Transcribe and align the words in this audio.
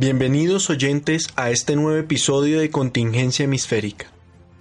Bienvenidos 0.00 0.70
oyentes 0.70 1.28
a 1.36 1.50
este 1.50 1.76
nuevo 1.76 1.98
episodio 1.98 2.58
de 2.58 2.70
Contingencia 2.70 3.44
Hemisférica, 3.44 4.06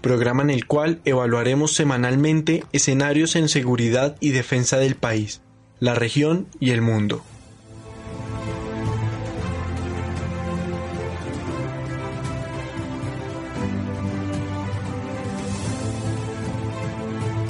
programa 0.02 0.44
en 0.44 0.50
el 0.50 0.66
cual 0.66 1.00
evaluaremos 1.06 1.72
semanalmente 1.72 2.66
escenarios 2.74 3.38
en 3.38 3.48
seguridad 3.48 4.18
y 4.20 4.32
defensa 4.32 4.80
del 4.80 4.96
país, 4.96 5.40
la 5.80 5.96
región 5.96 6.48
y 6.60 6.72
el 6.72 6.82
mundo. 6.82 7.24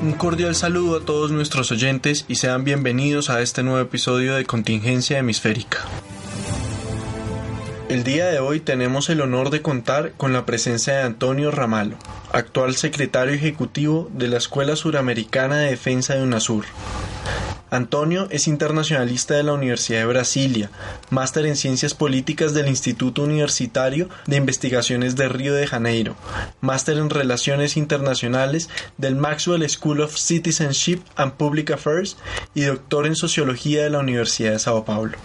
Un 0.04 0.14
cordial 0.14 0.54
saludo 0.54 0.98
a 0.98 1.06
todos 1.06 1.32
nuestros 1.32 1.71
oyentes 1.71 2.26
y 2.28 2.36
sean 2.36 2.64
bienvenidos 2.64 3.32
a 3.32 3.42
este 3.42 3.64
nuevo 3.64 3.79
episodio 3.79 4.36
de 4.36 4.46
Contingencia 4.46 5.18
Hemisférica. 5.18 5.87
El 7.89 8.04
día 8.04 8.28
de 8.28 8.38
hoy 8.38 8.60
tenemos 8.60 9.10
el 9.10 9.20
honor 9.20 9.50
de 9.50 9.64
contar 9.64 10.11
con 10.11 10.32
la 10.32 10.46
presencia 10.46 10.93
de 10.93 11.02
Antonio 11.02 11.50
Ramalo, 11.50 11.98
actual 12.32 12.75
secretario 12.75 13.34
ejecutivo 13.34 14.12
de 14.14 14.28
la 14.28 14.38
Escuela 14.38 14.75
Suramericana 14.75 15.57
de 15.57 15.71
Defensa 15.71 16.14
de 16.14 16.21
UNASUR. 16.21 16.65
Antonio 17.71 18.28
es 18.29 18.48
internacionalista 18.48 19.34
de 19.34 19.42
la 19.42 19.54
Universidad 19.54 20.02
de 20.02 20.06
Brasilia, 20.06 20.70
máster 21.10 21.48
en 21.48 21.56
Ciencias 21.56 21.96
Políticas 21.96 22.54
del 22.54 22.68
Instituto 22.68 23.24
Universitario 23.24 24.07
de 24.28 24.37
Investigaciones 24.37 25.15
de 25.15 25.28
Río 25.28 25.56
de 25.56 25.65
Janeiro, 25.65 26.15
máster 26.62 26.98
en 26.98 27.10
Relaciones 27.10 27.76
Internacionales 27.76 28.70
del 28.98 29.15
Maxwell 29.15 29.68
School 29.68 30.01
of 30.01 30.15
Citizenship 30.15 31.00
and 31.15 31.34
Public 31.34 31.71
Affairs 31.71 32.17
y 32.53 32.62
doctor 32.62 33.08
en 33.08 33.16
Sociología 33.16 33.81
de 33.81 33.90
la 33.90 34.00
Universidad 34.00 34.52
de 34.52 34.60
Sao 34.60 34.86
Paulo. 34.86 35.17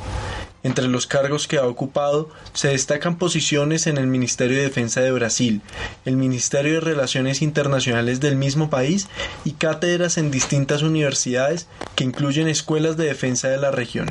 Entre 0.65 0.89
los 0.89 1.07
cargos 1.07 1.47
que 1.47 1.59
ha 1.59 1.67
ocupado 1.67 2.31
se 2.55 2.69
destacan 2.69 3.19
posiciones 3.19 3.87
en 3.87 3.99
el 3.99 4.07
Ministerio 4.07 4.57
de 4.57 4.65
Defensa 4.65 5.03
de 5.03 5.13
Brasil, 5.13 5.61
el 6.07 6.17
Ministerio 6.17 6.75
de 6.75 6.81
Relaciones 6.81 7.43
Internacionales 7.43 8.19
del 8.21 8.37
mismo 8.37 8.71
país 8.71 9.09
y 9.45 9.53
cátedras 9.53 10.17
en 10.17 10.31
distintas 10.31 10.81
universidades 10.81 11.69
que 11.95 12.05
incluyen 12.05 12.49
escuelas 12.49 12.97
de 12.97 13.05
defensa 13.05 13.49
de 13.49 13.59
la 13.59 13.71
región. 13.71 14.11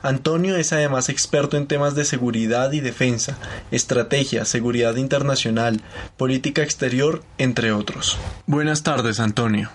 Antonio 0.00 0.56
es 0.56 0.72
además 0.72 1.10
experto 1.10 1.58
en 1.58 1.66
temas 1.66 1.94
de 1.94 2.06
seguridad 2.06 2.72
y 2.72 2.80
defensa, 2.80 3.36
estrategia, 3.70 4.46
seguridad 4.46 4.96
internacional, 4.96 5.82
política 6.16 6.62
exterior, 6.62 7.22
entre 7.36 7.72
otros. 7.72 8.16
Buenas 8.46 8.84
tardes, 8.84 9.20
Antonio. 9.20 9.68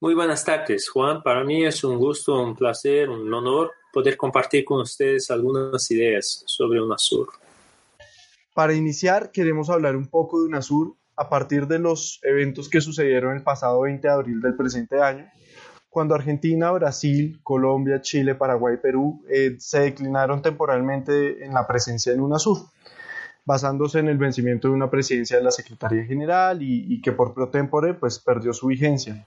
Muy 0.00 0.14
buenas 0.14 0.44
tardes, 0.44 0.88
Juan. 0.88 1.22
Para 1.22 1.44
mí 1.44 1.64
es 1.64 1.84
un 1.84 1.98
gusto, 1.98 2.42
un 2.42 2.56
placer, 2.56 3.10
un 3.10 3.32
honor 3.32 3.72
poder 3.92 4.16
compartir 4.16 4.64
con 4.64 4.80
ustedes 4.80 5.30
algunas 5.30 5.90
ideas 5.90 6.42
sobre 6.46 6.80
UNASUR. 6.80 7.28
Para 8.54 8.74
iniciar, 8.74 9.30
queremos 9.30 9.70
hablar 9.70 9.96
un 9.96 10.08
poco 10.08 10.40
de 10.40 10.48
UNASUR 10.48 10.96
a 11.16 11.28
partir 11.28 11.66
de 11.66 11.78
los 11.78 12.20
eventos 12.22 12.68
que 12.68 12.80
sucedieron 12.80 13.36
el 13.36 13.42
pasado 13.42 13.80
20 13.82 14.06
de 14.06 14.14
abril 14.14 14.40
del 14.40 14.56
presente 14.56 15.00
año, 15.00 15.28
cuando 15.88 16.14
Argentina, 16.14 16.70
Brasil, 16.70 17.40
Colombia, 17.42 18.00
Chile, 18.00 18.34
Paraguay 18.34 18.74
y 18.74 18.78
Perú 18.78 19.24
eh, 19.28 19.56
se 19.58 19.80
declinaron 19.80 20.42
temporalmente 20.42 21.44
en 21.44 21.54
la 21.54 21.66
presencia 21.66 22.12
en 22.12 22.20
UNASUR, 22.20 22.58
basándose 23.44 23.98
en 23.98 24.08
el 24.08 24.18
vencimiento 24.18 24.68
de 24.68 24.74
una 24.74 24.90
presidencia 24.90 25.38
de 25.38 25.42
la 25.42 25.50
Secretaría 25.50 26.04
General 26.04 26.62
y, 26.62 26.84
y 26.94 27.00
que 27.00 27.12
por 27.12 27.34
pro 27.34 27.48
tempore 27.48 27.94
pues, 27.94 28.18
perdió 28.18 28.52
su 28.52 28.66
vigencia. 28.66 29.26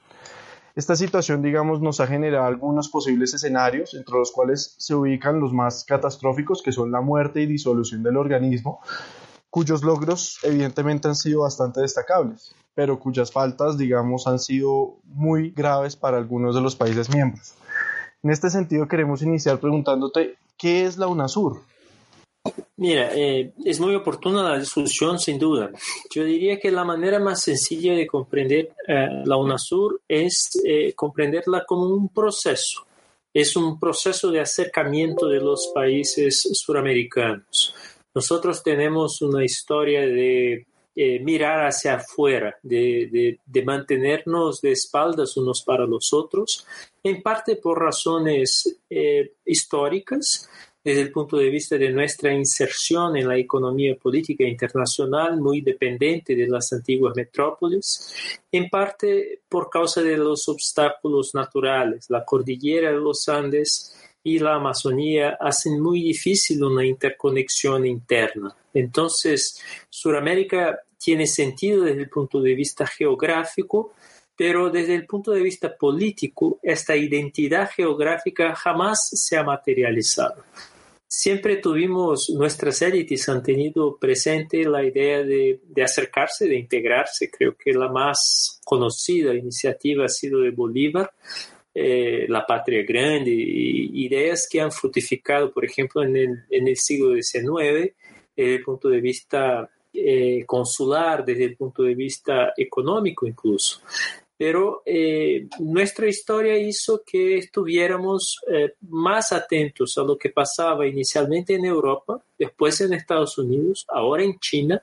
Esta 0.76 0.96
situación, 0.96 1.42
digamos, 1.42 1.82
nos 1.82 2.00
ha 2.00 2.08
generado 2.08 2.46
algunos 2.46 2.88
posibles 2.90 3.34
escenarios, 3.34 3.94
entre 3.94 4.18
los 4.18 4.32
cuales 4.32 4.76
se 4.78 4.96
ubican 4.96 5.40
los 5.42 5.52
más 5.52 5.84
catastróficos, 5.84 6.62
que 6.62 6.72
son 6.72 6.92
la 6.92 7.02
muerte 7.02 7.42
y 7.42 7.46
disolución 7.46 8.04
del 8.04 8.16
organismo, 8.16 8.80
cuyos 9.50 9.84
logros 9.84 10.40
evidentemente 10.44 11.10
han 11.10 11.16
sido 11.16 11.42
bastante 11.42 11.82
destacables, 11.82 12.56
pero 12.74 13.00
cuyas 13.00 13.34
faltas, 13.34 13.78
digamos, 13.78 14.28
han 14.28 14.40
sido 14.40 14.96
muy 15.04 15.52
graves 15.52 15.98
para 15.98 16.18
algunos 16.18 16.56
de 16.56 16.62
los 16.62 16.78
países 16.78 17.14
miembros. 17.14 17.54
En 18.24 18.30
este 18.30 18.50
sentido, 18.50 18.88
queremos 18.88 19.22
iniciar 19.24 19.60
preguntándote, 19.60 20.38
¿qué 20.58 20.86
es 20.86 20.98
la 20.98 21.08
UNASUR? 21.08 21.62
Mira, 22.82 23.12
eh, 23.14 23.54
es 23.64 23.80
muy 23.80 23.94
oportuna 23.94 24.42
la 24.42 24.58
discusión, 24.58 25.20
sin 25.20 25.38
duda. 25.38 25.70
Yo 26.10 26.24
diría 26.24 26.60
que 26.60 26.72
la 26.72 26.84
manera 26.84 27.20
más 27.20 27.44
sencilla 27.44 27.94
de 27.94 28.08
comprender 28.08 28.72
eh, 28.88 29.08
la 29.24 29.38
UNASUR 29.38 30.02
es 30.08 30.60
eh, 30.66 30.94
comprenderla 30.94 31.64
como 31.64 31.86
un 31.86 32.10
proceso. 32.10 32.88
Es 33.32 33.56
un 33.56 33.80
proceso 33.80 34.32
de 34.32 34.40
acercamiento 34.40 35.28
de 35.28 35.40
los 35.40 35.72
países 35.76 36.42
suramericanos. 36.54 37.76
Nosotros 38.16 38.64
tenemos 38.64 39.22
una 39.22 39.46
historia 39.46 40.02
de 40.02 40.66
mirar 41.22 41.68
hacia 41.68 41.96
afuera, 41.96 42.58
de, 42.62 43.40
de, 43.46 43.64
mantenernos 43.64 44.60
de 44.60 44.72
espaldas 44.74 45.38
unos 45.38 45.62
para 45.62 45.86
los 45.86 46.12
otros, 46.12 46.68
en 47.02 47.22
parte 47.22 47.56
por 47.56 47.80
razones 47.80 48.78
históricas, 49.46 50.50
desde 50.84 51.02
el 51.02 51.12
punto 51.12 51.38
de 51.38 51.50
vista 51.50 51.78
de 51.78 51.92
nuestra 51.92 52.34
inserción 52.34 53.16
en 53.16 53.28
la 53.28 53.38
economía 53.38 53.96
política 53.96 54.44
internacional 54.44 55.40
muy 55.40 55.62
dependiente 55.62 56.36
de 56.36 56.48
las 56.48 56.74
antiguas 56.74 57.16
metrópolis, 57.16 58.14
en 58.52 58.70
parte 58.70 59.42
por 59.48 59.70
causa 59.70 60.02
de 60.02 60.18
los 60.18 60.48
obstáculos 60.50 61.32
naturales. 61.36 62.10
La 62.10 62.26
cordillera 62.26 62.92
de 62.92 62.98
los 62.98 63.30
Andes 63.30 63.96
y 64.24 64.40
la 64.40 64.56
Amazonía 64.56 65.38
hacen 65.40 65.80
muy 65.80 66.02
difícil 66.02 66.64
una 66.64 66.86
interconexión 66.86 67.86
interna. 67.86 68.56
Entonces, 68.74 69.62
Sudamérica 69.90 70.80
tiene 70.98 71.26
sentido 71.28 71.84
desde 71.84 72.02
el 72.02 72.10
punto 72.10 72.42
de 72.42 72.54
vista 72.54 72.86
geográfico, 72.86 73.94
pero 74.42 74.72
desde 74.72 74.96
el 74.96 75.06
punto 75.06 75.34
de 75.34 75.44
vista 75.44 75.78
político, 75.78 76.60
esta 76.64 76.96
identidad 76.96 77.70
geográfica 77.70 78.56
jamás 78.56 79.08
se 79.14 79.38
ha 79.38 79.44
materializado 79.44 80.44
siempre 81.08 81.58
tuvimos, 81.58 82.32
nuestras 82.32 82.82
élites 82.82 83.30
han 83.30 83.44
tenido 83.44 83.98
presente 83.98 84.64
la 84.64 84.84
idea 84.84 85.22
de, 85.22 85.60
acercarse, 85.84 86.48
de 86.48 86.58
integrarse. 86.58 87.30
Creo 87.30 87.56
que 87.56 87.74
la 87.74 87.90
más 87.90 88.60
conocida 88.66 89.36
iniciativa 89.36 90.06
ha 90.06 90.10
sido 90.10 90.40
de 90.40 90.50
Bolívar, 90.50 91.12
eh, 91.76 92.26
la 92.28 92.44
patria 92.46 92.84
grande, 92.84 93.30
y 93.30 94.06
ideas 94.06 94.48
que 94.50 94.62
han 94.62 94.72
fructificado, 94.72 95.52
por 95.52 95.66
ejemplo, 95.66 96.02
en 96.02 96.16
el, 96.16 96.46
en 96.50 96.68
el 96.68 96.78
siglo 96.78 97.14
XIX, 97.14 97.94
desde 98.36 98.56
el 98.56 98.64
punto 98.64 98.88
de 98.88 99.02
vista 99.02 99.70
eh, 99.94 100.46
consular, 100.46 101.26
desde 101.26 101.44
el 101.44 101.58
punto 101.58 101.84
de 101.84 101.94
vista 101.94 102.54
económico 102.56 103.28
incluso 103.28 103.82
pero 104.42 104.82
eh, 104.88 105.46
nuestra 105.60 106.08
historia 106.08 106.58
hizo 106.58 107.04
que 107.06 107.38
estuviéramos 107.38 108.40
eh, 108.52 108.74
más 108.90 109.32
atentos 109.34 109.96
a 110.00 110.02
lo 110.02 110.18
que 110.18 110.32
pasaba 110.32 110.88
inicialmente 110.88 111.54
en 111.54 111.66
Europa, 111.66 112.20
después 112.40 112.82
en 112.82 112.94
Estados 112.94 113.38
Unidos, 113.38 113.86
ahora 113.88 114.24
en 114.24 114.40
China, 114.40 114.82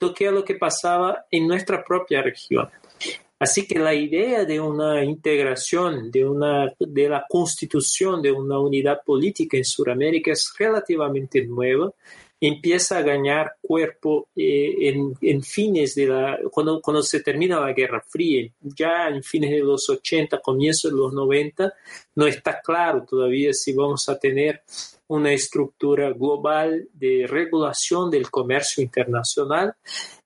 do 0.00 0.14
que 0.14 0.26
a 0.26 0.30
lo 0.30 0.42
que 0.42 0.54
pasaba 0.54 1.26
en 1.30 1.46
nuestra 1.46 1.84
propia 1.84 2.22
región. 2.22 2.66
Así 3.38 3.66
que 3.66 3.78
la 3.78 3.92
idea 3.92 4.46
de 4.46 4.58
una 4.58 5.04
integración, 5.04 6.10
de, 6.10 6.24
una, 6.24 6.72
de 6.78 7.06
la 7.06 7.26
constitución 7.28 8.22
de 8.22 8.32
una 8.32 8.58
unidad 8.58 9.02
política 9.04 9.58
en 9.58 9.66
Sudamérica 9.66 10.32
es 10.32 10.50
relativamente 10.58 11.44
nueva 11.44 11.92
empieza 12.46 12.98
a 12.98 13.02
ganar 13.02 13.56
cuerpo 13.60 14.28
eh, 14.36 14.94
en, 15.20 15.42
fines 15.42 15.94
de 15.94 16.06
la, 16.06 16.38
cuando, 16.50 16.80
cuando 16.80 17.02
se 17.02 17.20
termina 17.20 17.60
la 17.60 17.72
Guerra 17.72 18.04
Fría, 18.06 18.46
ya 18.60 19.08
en 19.08 19.22
fines 19.22 19.50
de 19.50 19.60
los 19.60 19.88
80, 19.88 20.40
comienzos 20.40 20.90
de 20.90 20.96
los 20.96 21.12
90, 21.12 21.72
no 22.16 22.26
está 22.26 22.60
claro 22.60 23.04
todavía 23.08 23.52
si 23.52 23.72
vamos 23.72 24.08
a 24.08 24.18
tener 24.18 24.62
una 25.06 25.32
estructura 25.32 26.10
global 26.12 26.88
de 26.92 27.26
regulación 27.26 28.10
del 28.10 28.30
comercio 28.30 28.82
internacional. 28.82 29.74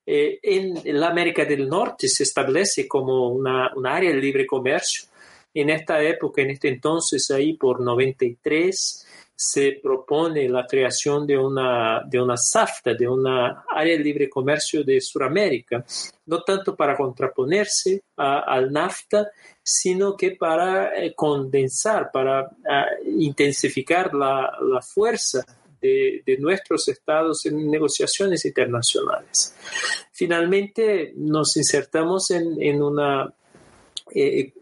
Eh, 0.05 0.41
en 0.43 0.99
la 0.99 1.09
América 1.09 1.45
del 1.45 1.69
Norte 1.69 2.09
se 2.09 2.23
establece 2.23 2.89
como 2.89 3.29
una, 3.29 3.73
una 3.77 3.95
área 3.95 4.11
de 4.11 4.21
libre 4.21 4.47
comercio. 4.47 5.09
En 5.55 5.71
esta 5.71 6.03
época, 6.03 6.43
en 6.43 6.51
este 6.51 6.69
entonces, 6.69 7.31
ahí 7.31 7.55
por 7.55 7.81
93, 7.81 9.08
se 9.41 9.79
propone 9.81 10.49
la 10.49 10.67
creación 10.67 11.25
de 11.25 11.39
una, 11.39 12.03
de 12.05 12.21
una 12.21 12.37
SAFTA, 12.37 12.95
de 12.95 13.09
una 13.09 13.65
área 13.73 13.97
de 13.97 14.03
libre 14.03 14.29
comercio 14.29 14.83
de 14.83 15.01
Sudamérica, 15.01 15.85
no 16.27 16.43
tanto 16.43 16.75
para 16.75 16.97
contraponerse 16.97 18.03
al 18.17 18.73
NAFTA, 18.73 19.31
sino 19.63 20.17
que 20.17 20.33
para 20.33 21.01
eh, 21.01 21.15
condensar, 21.15 22.11
para 22.13 22.51
intensificar 23.07 24.13
la, 24.13 24.81
fuerza 24.83 25.47
de, 25.81 26.37
nuestros 26.41 26.89
estados 26.89 27.47
en 27.47 27.71
negociaciones 27.71 28.45
internacionales. 28.45 29.55
Finalmente, 30.11 31.13
nos 31.15 31.57
insertamos 31.57 32.33
en, 32.33 32.83
una... 32.83 33.33
Eh, 34.13 34.53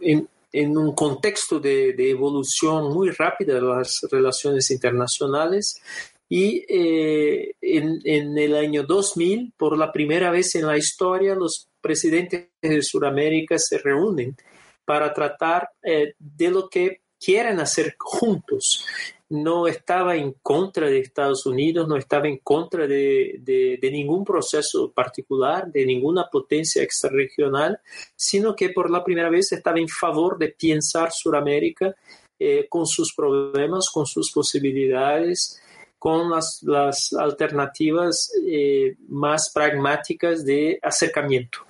en, 0.00 0.28
en 0.52 0.76
un 0.76 0.94
contexto 0.94 1.60
de, 1.60 1.94
evolución 2.10 2.92
muy 2.92 3.10
rápida 3.10 3.54
de 3.54 3.62
las 3.62 4.00
relaciones 4.10 4.70
internacionales 4.70 5.80
Y 6.28 6.64
eh, 6.68 7.54
en, 7.60 8.38
el 8.38 8.54
año 8.54 8.84
2000, 8.84 9.52
por 9.56 9.76
la 9.76 9.90
primera 9.90 10.30
vez 10.30 10.54
en 10.54 10.66
la 10.66 10.76
historia, 10.76 11.34
los 11.34 11.68
presidentes 11.80 12.48
de 12.62 12.82
Sudamérica 12.82 13.58
se 13.58 13.78
reúnen 13.78 14.36
para 14.84 15.12
tratar 15.12 15.70
eh, 15.82 16.14
de 16.18 16.50
lo 16.50 16.68
que 16.68 17.00
quieren 17.20 17.60
hacer 17.60 17.94
juntos 17.98 18.84
no 19.30 19.68
estaba 19.68 20.16
en 20.16 20.34
contra 20.42 20.88
de 20.88 20.98
Estados 20.98 21.46
Unidos, 21.46 21.86
no 21.86 21.96
estaba 21.96 22.26
en 22.26 22.38
contra 22.38 22.86
de, 22.86 23.78
ningún 23.80 24.24
proceso 24.24 24.90
particular, 24.90 25.70
de 25.70 25.86
ninguna 25.86 26.28
potencia 26.28 26.82
extrarregional, 26.82 27.80
sino 28.16 28.56
que 28.56 28.70
por 28.70 28.90
la 28.90 29.04
primera 29.04 29.30
vez 29.30 29.52
estaba 29.52 29.78
en 29.78 29.88
favor 29.88 30.36
de 30.36 30.48
pensar 30.48 31.12
Sudamérica 31.12 31.94
eh, 32.38 32.66
con 32.68 32.86
sus 32.86 33.14
problemas, 33.14 33.88
con 33.88 34.04
sus 34.04 34.32
posibilidades, 34.32 35.62
con 35.96 36.30
las, 36.30 37.12
alternativas 37.16 38.32
eh, 38.44 38.96
más 39.08 39.50
pragmáticas 39.54 40.44
de 40.44 40.80
acercamiento. 40.82 41.60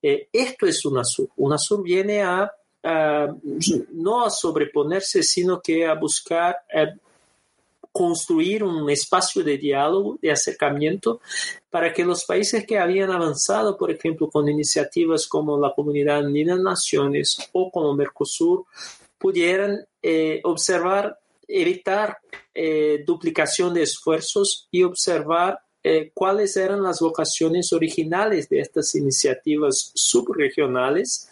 Eh, 0.00 0.28
esto 0.32 0.66
es 0.66 0.82
UNASUR. 0.86 1.28
UNASUR 1.36 1.82
viene 1.82 2.22
a 2.22 2.50
no 2.82 4.24
a 4.24 4.30
sobreponerse, 4.30 5.22
sino 5.22 5.60
que 5.60 5.86
a 5.86 5.94
buscar 5.94 6.56
construir 7.92 8.64
un 8.64 8.88
espacio 8.90 9.44
de 9.44 9.58
diálogo, 9.58 10.18
de 10.20 10.32
acercamiento, 10.32 11.20
para 11.70 11.92
que 11.92 12.04
los 12.04 12.24
países 12.24 12.66
que 12.66 12.78
habían 12.78 13.10
avanzado, 13.10 13.76
por 13.76 13.90
ejemplo, 13.90 14.30
con 14.30 14.48
iniciativas 14.48 15.26
como 15.26 15.60
la 15.60 15.74
Comunidad 15.74 16.18
Andina 16.18 16.56
Naciones 16.56 17.50
o 17.52 17.70
como 17.70 17.94
Mercosur, 17.94 18.64
pudieran 19.18 19.86
eh, 20.02 20.40
observar, 20.44 21.18
evitar 21.46 22.18
eh, 22.54 23.04
duplicación 23.06 23.74
de 23.74 23.82
esfuerzos 23.82 24.68
y 24.70 24.82
observar 24.82 25.60
eh, 25.84 26.10
cuáles 26.14 26.56
eran 26.56 26.82
las 26.82 27.00
vocaciones 27.00 27.72
originales 27.72 28.48
de 28.48 28.60
estas 28.60 28.94
iniciativas 28.94 29.92
subregionales 29.94 31.28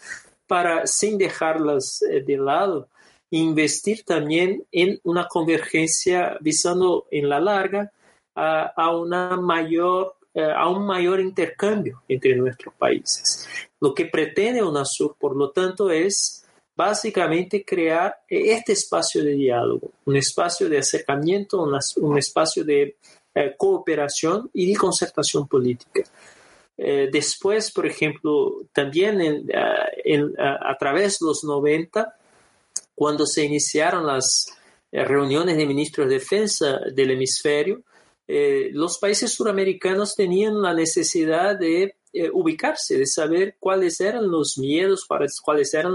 para, 0.51 0.85
sin 0.85 1.17
dejarlas 1.17 1.99
de 2.01 2.35
lado, 2.35 2.89
investir 3.29 4.03
también 4.03 4.65
en 4.69 4.99
una 5.05 5.25
convergencia 5.29 6.37
visando 6.41 7.07
en 7.09 7.29
la 7.29 7.39
larga 7.39 7.89
a, 8.35 8.93
una 8.93 9.37
mayor, 9.37 10.17
eh, 10.33 10.43
a 10.53 10.67
un 10.67 10.85
mayor 10.85 11.21
intercambio 11.21 12.03
entre 12.05 12.35
nuestros 12.35 12.73
países. 12.75 13.47
Lo 13.79 13.93
que 13.93 14.07
pretende 14.07 14.61
UNASUR, 14.61 15.15
por 15.17 15.37
lo 15.37 15.51
tanto, 15.51 15.89
es 15.89 16.45
básicamente 16.75 17.63
crear 17.63 18.13
este 18.27 18.73
espacio 18.73 19.23
de 19.23 19.31
diálogo, 19.31 19.89
un 20.03 20.17
espacio 20.17 20.67
de 20.67 20.79
acercamiento, 20.79 21.63
un 21.63 22.17
espacio 22.17 22.65
de 22.65 22.97
eh, 23.33 23.55
cooperación 23.57 24.49
y 24.53 24.69
de 24.69 24.77
concertación 24.77 25.47
política. 25.47 26.03
Eh, 26.83 27.09
después, 27.11 27.71
por 27.71 27.85
ejemplo, 27.85 28.65
también 28.73 29.21
a 29.53 30.77
través 30.79 31.19
de 31.19 31.27
los 31.27 31.43
90, 31.43 32.17
cuando 32.95 33.27
se 33.27 33.45
iniciaron 33.45 34.07
las 34.07 34.47
eh, 34.91 35.05
reuniones 35.05 35.57
de 35.57 35.67
ministros 35.67 36.07
de 36.07 36.15
defensa 36.15 36.79
del 36.91 37.11
hemisferio, 37.11 37.83
eh, 38.27 38.69
los 38.73 38.97
países 38.97 39.31
suramericanos 39.31 40.15
tenían 40.15 40.59
la 40.59 40.73
necesidad 40.73 41.55
de 41.55 41.93
ubicarse, 42.33 42.97
de 42.97 43.05
saber 43.05 43.57
cuáles 43.59 44.01
eran 44.01 44.29
los 44.31 44.57
miedos, 44.57 45.05
cuáles 45.05 45.73
eran 45.75 45.93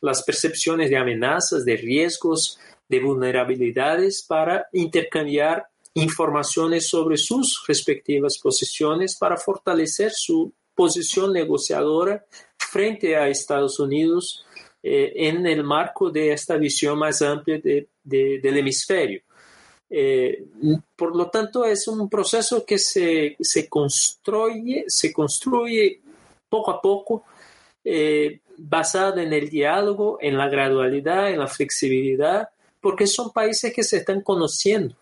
las 0.00 0.22
percepciones 0.22 0.88
de 0.88 0.96
amenazas, 0.96 1.66
de 1.66 1.76
riesgos, 1.76 2.58
de 2.88 3.00
vulnerabilidades 3.00 4.24
para 4.26 4.68
intercambiar 4.72 5.66
informaciones 6.00 6.88
sobre 6.88 7.16
sus 7.16 7.64
respectivas 7.66 8.38
posiciones 8.38 9.16
para 9.16 9.36
fortalecer 9.36 10.12
su 10.12 10.52
posición 10.74 11.32
negociadora 11.32 12.24
frente 12.56 13.16
a 13.16 13.28
Estados 13.28 13.80
Unidos 13.80 14.44
eh, 14.82 15.12
en 15.14 15.46
el 15.46 15.64
marco 15.64 16.10
de 16.10 16.32
esta 16.32 16.56
visión 16.56 16.98
más 16.98 17.20
amplia 17.22 17.60
del 17.60 18.56
hemisferio. 18.56 19.22
Eh, 19.90 20.44
por 20.94 21.16
lo 21.16 21.30
tanto, 21.30 21.64
es 21.64 21.88
un 21.88 22.08
proceso 22.08 22.64
que 22.64 22.78
se, 22.78 23.36
construye, 23.68 24.84
se 24.86 25.12
construye 25.12 26.00
poco 26.48 26.70
a 26.70 26.80
poco, 26.80 27.24
eh, 27.84 28.40
basado 28.56 29.18
en 29.20 29.32
el 29.32 29.48
diálogo, 29.48 30.18
en 30.20 30.36
la 30.36 30.48
gradualidad, 30.48 31.30
en 31.30 31.38
la 31.38 31.46
flexibilidad, 31.46 32.48
porque 32.80 33.06
son 33.06 33.32
países 33.32 33.72
que 33.72 33.82
se 33.82 33.98
están 33.98 34.20
conociendo, 34.20 34.94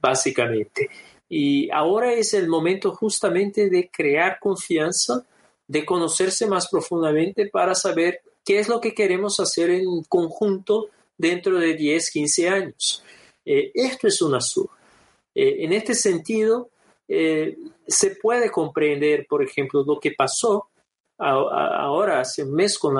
básicamente. 0.00 0.88
Y 1.28 1.70
ahora 1.70 2.12
es 2.12 2.32
el 2.34 2.48
momento 2.48 2.92
justamente 2.92 3.68
de 3.68 3.90
crear 3.90 4.38
confianza, 4.40 5.26
de 5.66 5.84
conocerse 5.84 6.46
más 6.46 6.68
profundamente 6.68 7.46
para 7.46 7.74
saber 7.74 8.22
qué 8.44 8.58
es 8.58 8.68
lo 8.68 8.80
que 8.80 8.94
queremos 8.94 9.38
hacer 9.40 9.68
en 9.70 10.02
conjunto 10.04 10.88
dentro 11.18 11.58
de 11.58 11.74
10, 11.74 12.10
15 12.10 12.48
años. 12.48 13.04
Eh, 13.44 13.70
esto 13.74 14.06
es 14.06 14.22
UNASUR. 14.22 14.70
Eh, 15.34 15.56
en 15.64 15.74
este 15.74 15.94
sentido, 15.94 16.70
eh, 17.06 17.58
se 17.86 18.16
puede 18.16 18.50
comprender, 18.50 19.26
por 19.28 19.42
ejemplo, 19.42 19.84
lo 19.84 20.00
que 20.00 20.12
pasó 20.12 20.68
ahora 21.20 22.20
hace 22.20 22.44
un 22.44 22.54
mes 22.54 22.78
con, 22.78 22.96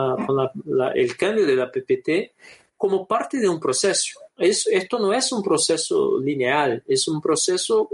el 0.94 1.16
cambio 1.16 1.46
de 1.46 1.54
la 1.54 1.70
PPT 1.70 2.34
como 2.76 3.06
parte 3.06 3.38
de 3.38 3.48
un 3.48 3.60
proceso. 3.60 4.20
Esto 4.38 4.98
no 4.98 5.12
es 5.12 5.32
un 5.32 5.42
proceso 5.42 6.18
lineal, 6.20 6.82
es 6.86 7.08
un 7.08 7.20
proceso, 7.20 7.90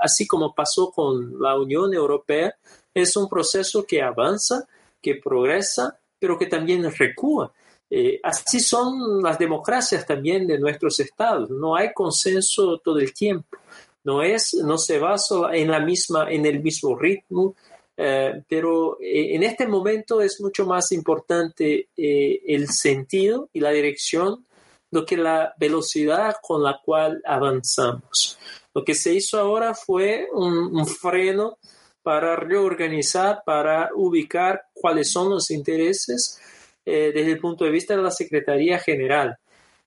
así 0.00 0.26
como 0.26 0.54
pasó 0.54 0.90
con 0.90 1.40
la 1.40 1.58
Unión 1.58 1.92
Europea, 1.92 2.54
es 2.94 3.16
un 3.16 3.28
proceso 3.28 3.84
que 3.84 4.00
avanza, 4.02 4.66
que 5.00 5.16
progresa 5.16 5.98
pero 6.18 6.38
que 6.38 6.46
también 6.46 6.90
recúa. 6.92 7.52
Eh, 7.90 8.20
así 8.22 8.60
son 8.60 9.22
las 9.22 9.38
democracias 9.38 10.06
también 10.06 10.46
de 10.46 10.58
nuestros 10.58 11.00
estados. 11.00 11.50
No 11.50 11.76
hay 11.76 11.92
consenso 11.94 12.78
todo 12.78 12.98
el 12.98 13.14
tiempo. 13.14 13.56
No, 14.04 14.22
es, 14.22 14.54
no 14.54 14.78
se 14.78 14.98
basa 14.98 15.52
en, 15.52 15.70
la 15.70 15.80
misma, 15.80 16.30
en 16.30 16.46
el 16.46 16.62
mismo 16.62 16.96
ritmo, 16.96 17.54
eh, 17.96 18.42
pero 18.48 18.98
eh, 19.00 19.34
en 19.34 19.42
este 19.42 19.66
momento 19.66 20.20
es 20.20 20.40
mucho 20.40 20.66
más 20.66 20.92
importante 20.92 21.88
el 21.96 22.68
sentido 22.68 23.50
y 23.52 23.60
la 23.60 23.70
dirección 23.70 24.46
do 24.90 25.04
que 25.04 25.16
la 25.16 25.54
velocidad 25.58 26.36
con 26.42 26.62
la 26.62 26.80
cual 26.84 27.20
avanzamos. 27.24 28.38
Lo 28.74 28.84
que 28.84 28.94
se 28.94 29.12
hizo 29.12 29.38
ahora 29.38 29.74
fue 29.74 30.28
un 30.32 30.86
freno 30.86 31.58
para 32.02 32.36
reorganizar, 32.36 33.42
para 33.44 33.90
ubicar 33.94 34.62
cuáles 34.72 35.10
son 35.10 35.28
los 35.28 35.50
intereses 35.50 36.40
eh, 36.86 37.12
desde 37.14 37.32
el 37.32 37.38
punto 37.38 37.66
de 37.66 37.70
vista 37.70 37.94
de 37.94 38.02
la 38.02 38.10
Secretaría 38.10 38.78
General. 38.78 39.36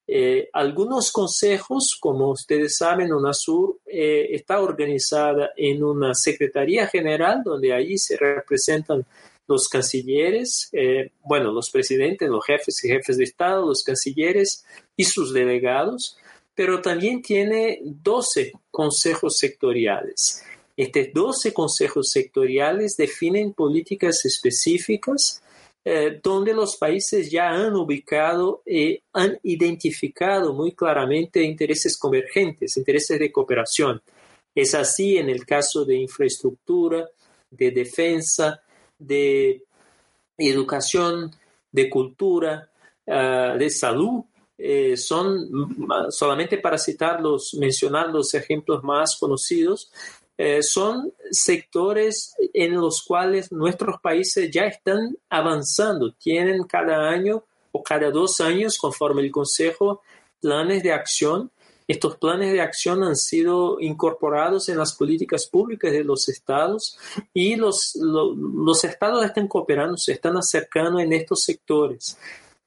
Eh, 0.06 0.50
algunos 0.54 1.12
consejos, 1.12 1.98
como 2.00 2.30
ustedes 2.30 2.78
saben, 2.78 3.12
UNASUR 3.12 3.80
eh, 3.88 4.28
está 4.32 4.60
organizada 4.60 5.50
en 5.56 5.84
una 5.84 6.14
Secretaría 6.14 6.86
General 6.86 7.42
donde 7.44 7.74
ahí 7.74 7.98
se 7.98 8.18
representan 8.18 9.04
los 9.52 9.68
cancilleres, 9.68 10.72
bueno, 11.24 11.52
los 11.52 11.70
presidentes, 11.70 12.30
los 12.30 12.46
jefes 12.46 12.84
y 12.84 12.88
jefes 12.88 13.18
de 13.18 13.26
Estado, 13.26 13.66
los 13.66 13.84
cancilleres 13.84 14.66
y 14.96 15.04
sus 15.04 15.34
delegados, 15.34 16.18
pero 16.56 16.82
también 16.82 17.22
tiene 17.22 17.80
12 17.84 18.54
consejos 18.72 19.38
sectoriales. 19.38 20.44
Estos 20.76 21.08
12 21.14 21.54
consejos 21.54 22.10
sectoriales 22.10 22.96
definen 22.98 23.54
políticas 23.54 24.26
específicas 24.26 25.42
eh, 25.84 26.20
donde 26.22 26.54
los 26.54 26.78
países 26.78 27.32
ya 27.32 27.50
han 27.50 27.76
ubicado 27.76 28.62
y 28.68 29.02
han 29.14 29.40
identificado 29.42 30.54
muy 30.54 30.74
claramente 30.74 31.42
intereses 31.42 31.98
convergentes, 31.98 32.78
intereses 32.78 33.18
de 33.18 33.32
cooperación. 33.32 34.00
Es 34.54 34.76
así 34.76 35.18
en 35.18 35.30
el 35.30 35.44
caso 35.44 35.84
de 35.84 35.96
infraestructura, 35.96 37.10
de 37.50 37.72
defensa, 37.72 38.62
de 39.02 39.64
educación, 40.38 41.32
de 41.72 41.90
cultura, 41.90 42.70
ah, 43.08 43.56
de 43.58 43.70
salud. 43.70 44.24
Eh, 44.58 44.96
son 44.96 45.50
solamente 46.12 46.60
para 46.60 46.78
citarlos, 46.78 47.56
mencionar 47.56 48.10
los 48.10 48.32
ejemplos 48.36 48.84
más 48.84 49.18
conocidos, 49.20 49.92
eh, 50.38 50.64
son 50.64 51.14
sectores 51.32 52.34
en 52.54 52.76
los 52.76 53.04
cuales 53.04 53.52
nuestros 53.52 54.00
países 54.02 54.50
ya 54.52 54.64
están 54.64 55.18
avanzando, 55.30 56.14
tienen 56.14 56.64
cada 56.64 57.10
año 57.10 57.44
o 57.72 57.84
cada 57.84 58.12
dos 58.12 58.40
años, 58.40 58.78
conforme 58.78 59.22
el 59.22 59.32
Consejo, 59.32 60.02
planes 60.40 60.84
de 60.84 60.94
acción. 60.94 61.52
Estos 61.88 62.18
planes 62.18 62.54
de 62.54 62.62
acción 62.62 63.04
han 63.04 63.16
sido 63.16 63.80
incorporados 63.80 64.70
en 64.70 64.78
las 64.78 64.94
políticas 64.94 65.48
públicas 65.48 65.92
de 65.92 66.04
los 66.04 66.30
estados 66.30 66.98
y 67.34 67.56
los, 67.56 67.96
los 67.96 68.84
estados 68.84 69.26
están 69.26 69.48
cooperando, 69.48 69.98
se 69.98 70.14
están 70.14 70.38
acercando 70.38 71.00
en 71.00 71.14
estos 71.14 71.44
sectores. 71.44 72.18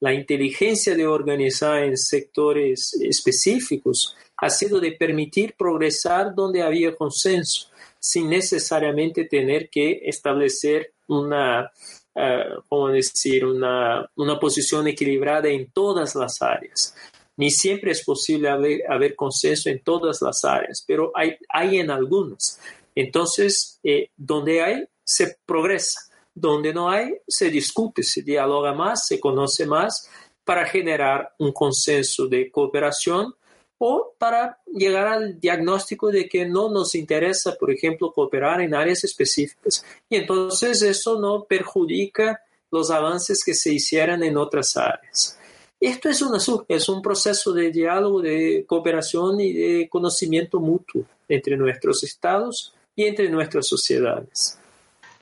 La 0.00 0.12
inteligencia 0.12 0.94
de 0.94 1.06
organizar 1.06 1.82
en 1.84 1.96
sectores 1.96 2.92
específicos 3.00 4.14
ha 4.36 4.50
sido 4.50 4.80
de 4.80 4.92
permitir 4.92 5.54
progresar 5.56 6.34
donde 6.34 6.62
había 6.62 6.94
consenso, 6.94 7.70
sin 7.98 8.28
necesariamente 8.28 9.24
tener 9.24 9.70
que 9.70 10.02
establecer 10.04 10.92
una, 11.06 11.70
uh, 12.14 12.86
decir?, 12.88 13.46
una, 13.46 14.06
una 14.16 14.38
posición 14.38 14.88
equilibrada 14.88 15.48
en 15.48 15.70
todas 15.70 16.14
las 16.14 16.42
áreas. 16.42 16.94
Ni 17.36 17.50
siempre 17.50 17.90
es 17.92 18.04
posible 18.04 18.48
haber, 18.48 19.16
consenso 19.16 19.68
en 19.68 19.82
todas 19.82 20.22
las 20.22 20.44
áreas, 20.44 20.84
pero 20.86 21.12
hay, 21.14 21.36
en 21.78 21.90
algunas. 21.90 22.60
Entonces, 22.94 23.80
eh, 23.82 24.10
donde 24.16 24.62
hay, 24.62 24.84
se 25.02 25.36
progresa. 25.44 26.00
Donde 26.34 26.72
no 26.72 26.90
hay, 26.90 27.14
se 27.26 27.50
discute, 27.50 28.02
se 28.02 28.22
dialoga 28.22 28.72
más, 28.72 29.06
se 29.06 29.20
conoce 29.20 29.66
más 29.66 30.08
para 30.44 30.66
generar 30.66 31.32
un 31.38 31.52
consenso 31.52 32.26
de 32.26 32.50
cooperación 32.50 33.34
o 33.78 34.14
para 34.18 34.58
llegar 34.66 35.06
al 35.06 35.40
diagnóstico 35.40 36.10
de 36.10 36.28
que 36.28 36.46
no 36.46 36.70
nos 36.70 36.94
interesa, 36.94 37.56
por 37.56 37.70
ejemplo, 37.70 38.12
cooperar 38.12 38.60
en 38.60 38.74
áreas 38.74 39.04
específicas. 39.04 39.84
Y 40.08 40.16
entonces 40.16 40.82
eso 40.82 41.20
no 41.20 41.44
perjudica 41.44 42.40
los 42.70 42.90
avances 42.90 43.42
que 43.44 43.54
se 43.54 43.72
hicieran 43.72 44.22
en 44.22 44.36
otras 44.36 44.76
áreas. 44.76 45.38
Esto 45.84 46.08
es 46.08 46.22
una 46.22 46.38
es 46.66 46.88
un 46.88 47.02
proceso 47.02 47.52
de 47.52 47.70
diálogo, 47.70 48.22
de 48.22 48.64
cooperación 48.66 49.38
y 49.38 49.52
de 49.52 49.88
conocimiento 49.90 50.58
mutuo 50.58 51.02
entre 51.28 51.58
nuestros 51.58 52.02
estados 52.02 52.74
y 52.96 53.04
entre 53.04 53.28
nuestras 53.28 53.66
sociedades. 53.66 54.58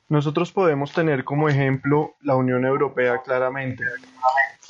Nosotros 0.07 0.53
podemos 0.53 0.93
tener 0.93 1.25
como 1.25 1.49
ejemplo 1.49 2.13
la 2.21 2.37
Unión 2.37 2.63
Europea 2.63 3.21
claramente. 3.21 3.83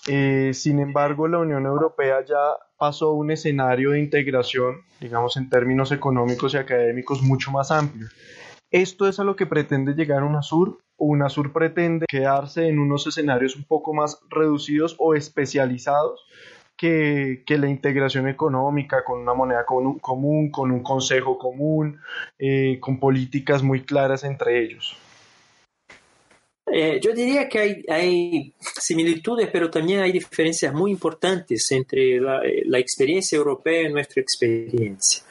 Eh, 0.08 0.50
sin 0.56 0.80
embargo, 0.80 1.28
la 1.28 1.38
Unión 1.38 1.68
Europea 1.68 2.26
ya 2.28 2.58
pasó 2.76 3.10
a 3.10 3.14
un 3.14 3.30
escenario 3.30 3.92
de 3.92 4.00
integración, 4.00 4.78
digamos 5.00 5.38
en 5.38 5.48
términos 5.48 5.92
económicos 5.92 6.56
y 6.56 6.58
académicos, 6.58 7.22
mucho 7.22 7.52
más 7.52 7.70
amplio. 7.70 8.08
Esto 8.72 9.08
es 9.08 9.20
a 9.20 9.24
lo 9.24 9.36
que 9.36 9.46
pretende 9.46 9.94
llegar 9.94 10.24
UNASUR 10.24 10.80
UNASUR 10.98 11.52
pretende 11.52 12.06
quedarse 12.08 12.68
en 12.68 12.80
unos 12.80 13.08
escenarios 13.08 13.56
un 13.56 13.64
poco 13.64 13.94
más 13.94 14.20
reducidos 14.30 14.96
o 15.00 15.16
especializados 15.16 16.26
que, 16.78 17.44
la 17.48 17.70
integración 17.70 18.28
económica 18.28 19.04
con 19.04 19.22
una 19.22 19.34
moneda 19.34 19.66
común, 19.66 20.50
con 20.52 20.72
un 20.72 20.84
consejo 20.84 21.38
común, 21.38 22.00
eh, 22.38 22.78
con 22.80 23.00
políticas 23.00 23.64
muy 23.64 23.84
claras 23.84 24.24
entre 24.24 24.64
ellos. 24.64 24.98
Eh, 26.72 27.00
yo 27.02 27.14
diría 27.14 27.48
que 27.50 27.84
hay, 27.88 28.54
similitudes, 28.60 29.50
pero 29.52 29.70
también 29.70 30.00
hay 30.00 30.12
diferencias 30.12 30.74
muy 30.74 30.92
importantes 30.92 31.72
entre 31.72 32.20
la, 32.20 32.42
la, 32.66 32.80
experiencia 32.80 33.38
europea 33.38 33.82
y 33.88 33.94
nuestra 33.94 34.22
experiencia. 34.22 35.24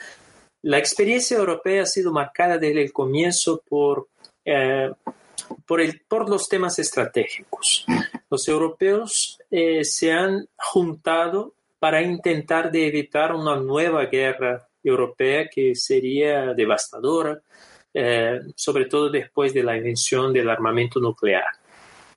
La 0.63 0.79
experiencia 0.79 1.37
europea 1.37 1.83
ha 1.83 1.87
sido 1.87 2.13
marcada 2.13 2.59
desde 2.59 2.83
el 2.83 2.93
comienzo 2.93 3.63
por 3.69 4.09
eh, 4.45 4.91
por, 5.67 5.81
el, 5.81 6.01
por 6.09 6.29
los 6.29 6.49
temas 6.49 6.79
estratégicos. 6.79 7.87
Los 8.31 8.49
europeos 8.49 9.39
eh, 9.51 9.85
se 9.85 10.13
han 10.13 10.49
juntado 10.57 11.55
para 11.79 12.03
intentar 12.03 12.71
de 12.71 12.87
evitar 12.87 13.35
una 13.35 13.57
nueva 13.57 14.07
guerra 14.07 14.69
europea 14.83 15.49
que 15.49 15.75
sería 15.75 16.55
devastadora, 16.55 17.41
eh, 17.93 18.41
sobre 18.55 18.87
todo 18.87 19.11
después 19.11 19.53
de 19.53 19.63
la 19.63 19.77
invención 19.77 20.33
del 20.33 20.49
armamento 20.49 21.01
nuclear. 21.01 21.45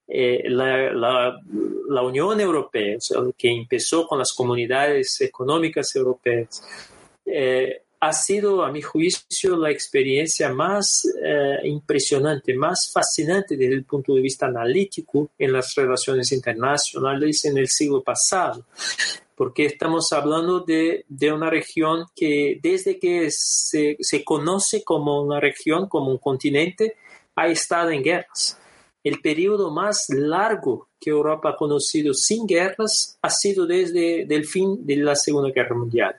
Eh, 0.07 0.43
la, 0.49 0.93
la, 0.93 1.41
la, 1.89 2.01
Unión 2.03 2.39
Europea, 2.39 2.97
que 3.35 3.49
empezó 3.49 4.05
con 4.05 4.19
las 4.19 4.33
comunidades 4.33 5.19
económicas 5.21 5.95
europeas, 5.95 6.63
ha 7.99 8.13
sido, 8.13 8.63
a 8.63 8.71
mi 8.71 8.81
juicio, 8.81 9.57
la 9.57 9.71
experiencia 9.71 10.53
más 10.53 11.03
eh, 11.23 11.59
impresionante, 11.63 12.53
más 12.55 12.91
fascinante 12.91 13.57
desde 13.57 13.75
el 13.75 13.85
punto 13.85 14.13
de 14.13 14.21
vista 14.21 14.47
analítico 14.47 15.31
en 15.37 15.53
las 15.53 15.73
relaciones 15.75 16.31
internacionales 16.31 17.45
en 17.45 17.57
el 17.57 17.67
siglo 17.67 18.03
pasado, 18.03 18.65
porque 19.35 19.65
estamos 19.65 20.11
hablando 20.13 20.61
de, 20.61 21.05
de 21.07 21.31
una 21.31 21.49
región 21.49 22.05
que 22.15 22.59
desde 22.61 22.99
que 22.99 23.29
se, 23.31 23.97
se 23.99 24.23
conoce 24.23 24.83
como 24.83 25.21
una 25.21 25.39
región, 25.39 25.87
como 25.87 26.11
un 26.11 26.17
continente, 26.17 26.95
ha 27.35 27.47
estado 27.47 27.91
en 27.91 28.03
guerras. 28.03 28.59
El 29.03 29.21
periodo 29.21 29.69
más 29.69 30.07
largo 30.09 30.89
que 30.99 31.11
Europa 31.11 31.49
ha 31.49 31.55
conocido 31.55 32.13
sin 32.13 32.47
guerras 32.47 33.19
ha 33.21 33.29
sido 33.29 33.67
desde 33.67 34.23
el 34.23 34.45
fin 34.45 34.83
de 34.83 34.95
la 34.95 35.15
Segunda 35.15 35.51
Guerra 35.51 35.75
Mundial. 35.75 36.15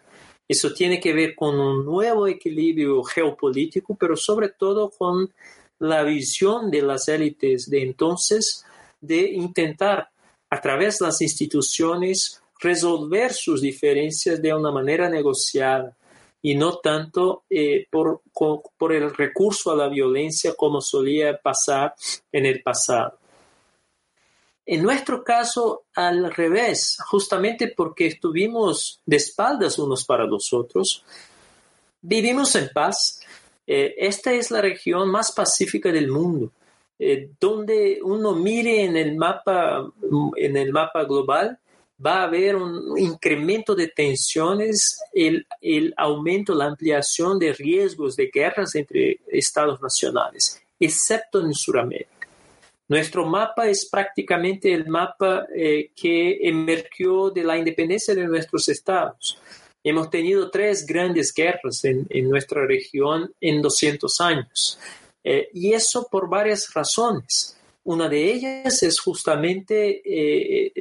Eso 0.48 0.72
tiene 0.72 1.00
que 1.00 1.12
ver 1.12 1.34
con 1.34 1.58
un 1.58 1.84
nuevo 1.84 2.26
equilibrio 2.26 3.02
geopolítico, 3.02 3.96
pero 3.96 4.16
sobre 4.16 4.50
todo 4.50 4.90
con 4.90 5.32
la 5.78 6.02
visión 6.04 6.70
de 6.70 6.82
las 6.82 7.08
élites 7.08 7.68
de 7.68 7.82
entonces 7.82 8.64
de 9.00 9.30
intentar 9.32 10.08
a 10.48 10.60
través 10.60 10.98
de 10.98 11.06
las 11.06 11.20
instituciones 11.20 12.40
resolver 12.60 13.32
sus 13.32 13.60
diferencias 13.60 14.40
de 14.40 14.54
una 14.54 14.70
manera 14.70 15.10
negociada 15.10 15.96
y 16.40 16.54
no 16.54 16.78
tanto 16.78 17.44
eh, 17.50 17.86
por, 17.90 18.22
por 18.78 18.92
el 18.92 19.12
recurso 19.14 19.72
a 19.72 19.76
la 19.76 19.88
violencia 19.88 20.54
como 20.54 20.80
solía 20.80 21.36
pasar 21.36 21.94
en 22.30 22.46
el 22.46 22.62
pasado. 22.62 23.18
En 24.66 24.82
nuestro 24.82 25.23
caso, 25.23 25.85
al 25.94 26.32
revés, 26.35 26.99
justamente 27.06 27.68
porque 27.68 28.08
estuvimos 28.08 29.00
de 29.06 29.16
espaldas 29.16 29.78
unos 29.78 30.04
para 30.04 30.26
los 30.26 30.52
otros, 30.52 31.04
vivimos 32.02 32.54
en 32.56 32.68
paz. 32.75 33.20
Eh, 33.64 33.94
esta 33.96 34.32
es 34.32 34.50
la 34.50 34.61
región 34.61 35.08
más 35.08 35.30
pacífica 35.30 35.92
del 35.92 36.08
mundo. 36.11 36.50
Eh, 36.99 37.30
donde 37.38 38.00
uno 38.02 38.35
mire 38.35 38.85
en 38.85 38.96
el 38.96 39.16
mapa, 39.16 39.87
en 40.37 40.56
el 40.56 40.73
mapa 40.73 41.04
global, 41.04 41.58
va 42.04 42.20
a 42.20 42.25
haber 42.25 42.56
un 42.56 42.99
incremento 42.99 43.75
de 43.75 43.88
tensiones, 43.88 44.99
el, 45.12 45.46
aumento, 45.96 46.54
la 46.54 46.66
ampliación 46.66 47.38
de 47.38 47.52
riesgos 47.52 48.16
de 48.16 48.30
guerras 48.32 48.75
entre 48.75 49.20
estados 49.28 49.80
nacionales, 49.80 50.61
excepto 50.78 51.40
en 51.40 51.54
Sudamérica. 51.54 52.15
Nuestro 52.88 53.26
mapa 53.26 53.66
es 53.66 53.88
prácticamente 53.90 54.73
el 54.73 54.87
mapa 54.87 55.47
eh, 55.55 55.90
que 55.95 56.38
emergió 56.43 57.31
de 57.31 57.43
la 57.43 57.59
independencia 57.59 58.14
de 58.14 58.26
nuestros 58.26 58.69
estados. 58.69 59.38
Hemos 59.83 60.09
tenido 60.09 60.50
tres 60.50 60.87
grandes 60.87 61.33
guerras 61.35 61.85
en, 61.85 62.07
nuestra 62.28 62.66
región 62.66 63.33
en 63.40 63.61
200 63.61 64.21
años. 64.21 64.78
Eh, 65.23 65.49
y 65.52 65.73
eso 65.73 66.09
por 66.11 66.28
varias 66.28 66.73
razones. 66.73 67.57
Una 67.85 68.09
de 68.09 68.33
ellas 68.33 68.83
es 68.83 69.00
justamente 69.00 70.02
eh, 70.05 70.73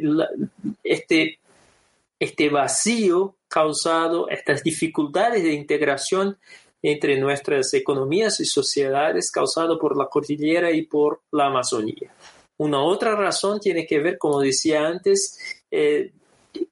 este, 0.84 1.40
este 2.20 2.50
vacío 2.50 3.36
causado, 3.48 4.28
estas 4.30 4.64
dificultades 4.64 5.44
de 5.44 5.54
integración 5.54 6.38
entre 6.88 7.20
nuestras 7.20 7.74
economías 7.74 8.40
y 8.40 8.46
sociedades 8.46 9.32
causado 9.32 9.80
por 9.80 9.98
la 9.98 10.06
cordillera 10.06 10.70
y 10.72 10.84
por 10.84 11.22
la 11.32 11.48
Amazonía. 11.48 12.14
Una 12.58 12.84
otra 12.84 13.16
razón 13.16 13.60
tiene 13.60 13.88
que 13.88 14.00
ver, 14.00 14.20
como 14.20 14.40
decía 14.40 14.86
antes, 14.86 15.40
eh, 15.72 16.12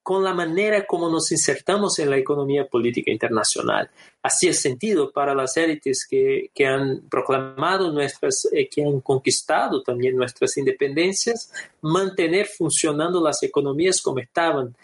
con 0.04 0.24
la 0.24 0.34
manera 0.36 0.86
como 0.86 1.10
nos 1.10 1.32
insertamos 1.32 1.98
en 1.98 2.12
la 2.12 2.18
economía 2.18 2.68
política 2.68 3.12
internacional. 3.12 3.90
Así 4.22 4.48
es 4.48 4.62
sentido 4.62 5.12
para 5.12 5.34
las 5.34 5.58
élites 5.58 6.06
que, 6.08 6.52
que 6.54 6.68
han 6.68 7.02
proclamado 7.10 7.92
nuestras, 7.92 8.48
eh, 8.54 8.70
que 8.70 8.84
han 8.84 9.02
conquistado 9.02 9.82
también 9.82 10.16
nuestras 10.16 10.56
independencias, 10.58 11.52
mantener 11.82 12.46
funcionando 12.46 13.20
las 13.20 13.42
economías 13.42 14.00
como 14.00 14.20
estaban 14.20 14.76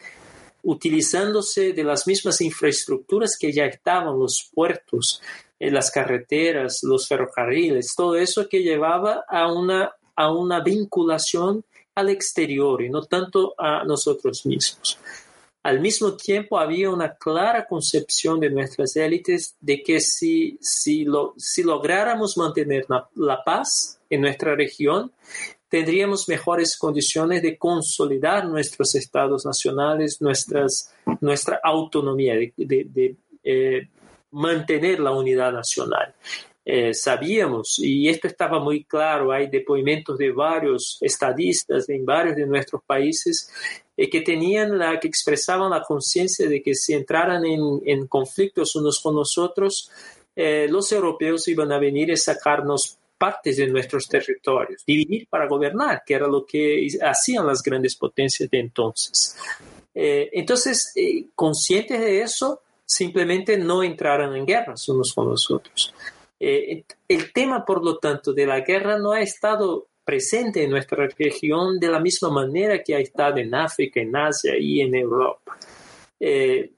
utilizándose 0.64 1.74
de 1.74 1.84
las 1.84 2.08
mismas 2.08 2.42
infraestructuras 2.42 3.38
que 3.40 3.52
ya 3.52 3.66
estaban, 3.66 4.18
los 4.20 4.50
puertos, 4.54 5.22
eh, 5.60 5.72
las 5.72 5.92
carreteras, 5.92 6.80
los 6.84 7.08
ferrocarriles, 7.08 7.94
todo 7.96 8.16
eso 8.16 8.48
que 8.48 8.64
llevaba 8.64 9.26
a 9.28 9.52
una, 9.52 9.94
a 10.16 10.32
una 10.32 10.62
vinculación 10.62 11.64
al 11.96 12.10
exterior 12.10 12.82
y 12.82 12.90
no 12.90 13.04
tanto 13.04 13.54
a 13.58 13.84
nosotros 13.84 14.46
mismos. 14.46 14.98
Al 15.62 15.82
mismo 15.82 16.14
tiempo 16.16 16.58
había 16.58 16.90
una 16.90 17.16
clara 17.16 17.68
concepción 17.68 18.40
de 18.40 18.50
nuestras 18.50 18.96
élites 18.96 19.58
de 19.60 19.84
que 19.84 20.00
si, 20.00 20.58
si, 20.62 21.04
lo, 21.04 21.34
si 21.38 21.64
lográramos 21.64 22.38
mantener 22.38 22.86
la 23.16 23.44
paz 23.44 24.00
en 24.10 24.22
nuestra 24.22 24.56
región, 24.56 25.12
tendríamos 25.70 26.28
mejores 26.28 26.78
condiciones 26.78 27.42
de 27.42 27.58
consolidar 27.58 28.46
nuestros 28.48 28.96
estados 28.96 29.46
nacionales, 29.46 30.22
nuestras, 30.22 30.94
nuestra 31.22 31.60
autonomía, 31.64 32.36
de, 32.58 33.16
eh, 33.44 33.88
mantener 34.32 35.00
la 35.00 35.12
unidad 35.12 35.54
nacional. 35.54 36.14
eh, 36.72 36.94
sabíamos, 36.94 37.80
y 37.80 38.08
esto 38.10 38.28
estaba 38.28 38.60
muy 38.60 38.84
claro, 38.84 39.32
hay 39.32 39.48
depoimentos 39.48 40.18
de 40.20 40.32
varios 40.32 41.00
estadistas 41.02 41.90
en 41.90 42.06
varios 42.06 42.36
de 42.36 42.46
nuestros 42.46 42.84
países 42.84 43.50
eh, 43.98 44.08
que 44.08 44.22
tenían 44.22 44.78
la, 44.78 45.00
que 45.00 45.08
expresaban 45.08 45.72
la 45.72 45.82
conciencia 45.82 46.48
de 46.48 46.62
que 46.62 46.76
si 46.76 46.94
entraran 46.94 47.44
en, 47.44 47.82
en 47.86 48.06
conflictos 48.06 48.76
unos 48.76 49.00
con 49.00 49.16
nosotros, 49.16 49.90
eh, 50.36 50.68
los 50.70 50.92
europeos 50.92 51.48
iban 51.48 51.72
a 51.72 51.80
venir 51.80 52.12
a 52.12 52.16
sacarnos 52.16 52.99
partes 53.20 53.58
de 53.58 53.68
nuestros 53.68 54.08
territorios, 54.08 54.84
dividir 54.88 55.28
para 55.30 55.48
gobernar, 55.48 56.02
que 56.04 56.16
era 56.16 56.28
lo 56.28 56.46
que 56.46 56.88
hacían 57.04 57.46
las 57.46 57.62
grandes 57.62 57.96
potencias 57.96 58.50
de 58.50 58.60
entonces. 58.60 59.36
entonces, 59.94 60.94
conscientes 61.36 62.00
de 62.00 62.22
eso, 62.22 62.62
simplemente 62.90 63.56
no 63.58 63.84
entraran 63.84 64.36
en 64.36 64.46
guerras 64.46 64.90
unos 64.90 65.14
con 65.14 65.30
los 65.30 65.52
otros. 65.52 65.94
Eh, 66.40 66.84
el 67.08 67.34
tema, 67.34 67.66
por 67.66 67.84
lo 67.84 67.98
tanto, 67.98 68.34
de 68.34 68.48
la 68.48 68.62
guerra 68.62 68.98
no 68.98 69.12
ha 69.12 69.22
estado 69.22 69.88
presente 70.04 70.64
en 70.64 70.72
nuestra 70.72 71.08
región 71.18 71.80
de 71.80 71.90
la 71.90 72.00
misma 72.00 72.32
manera 72.32 72.82
que 72.82 72.96
ha 72.96 73.00
estado 73.00 73.38
en 73.38 73.54
África, 73.54 74.00
en 74.00 74.16
Asia 74.16 74.54
y 74.58 74.82
en 74.82 74.96
Europa. 74.96 75.58
Eh, 76.20 76.72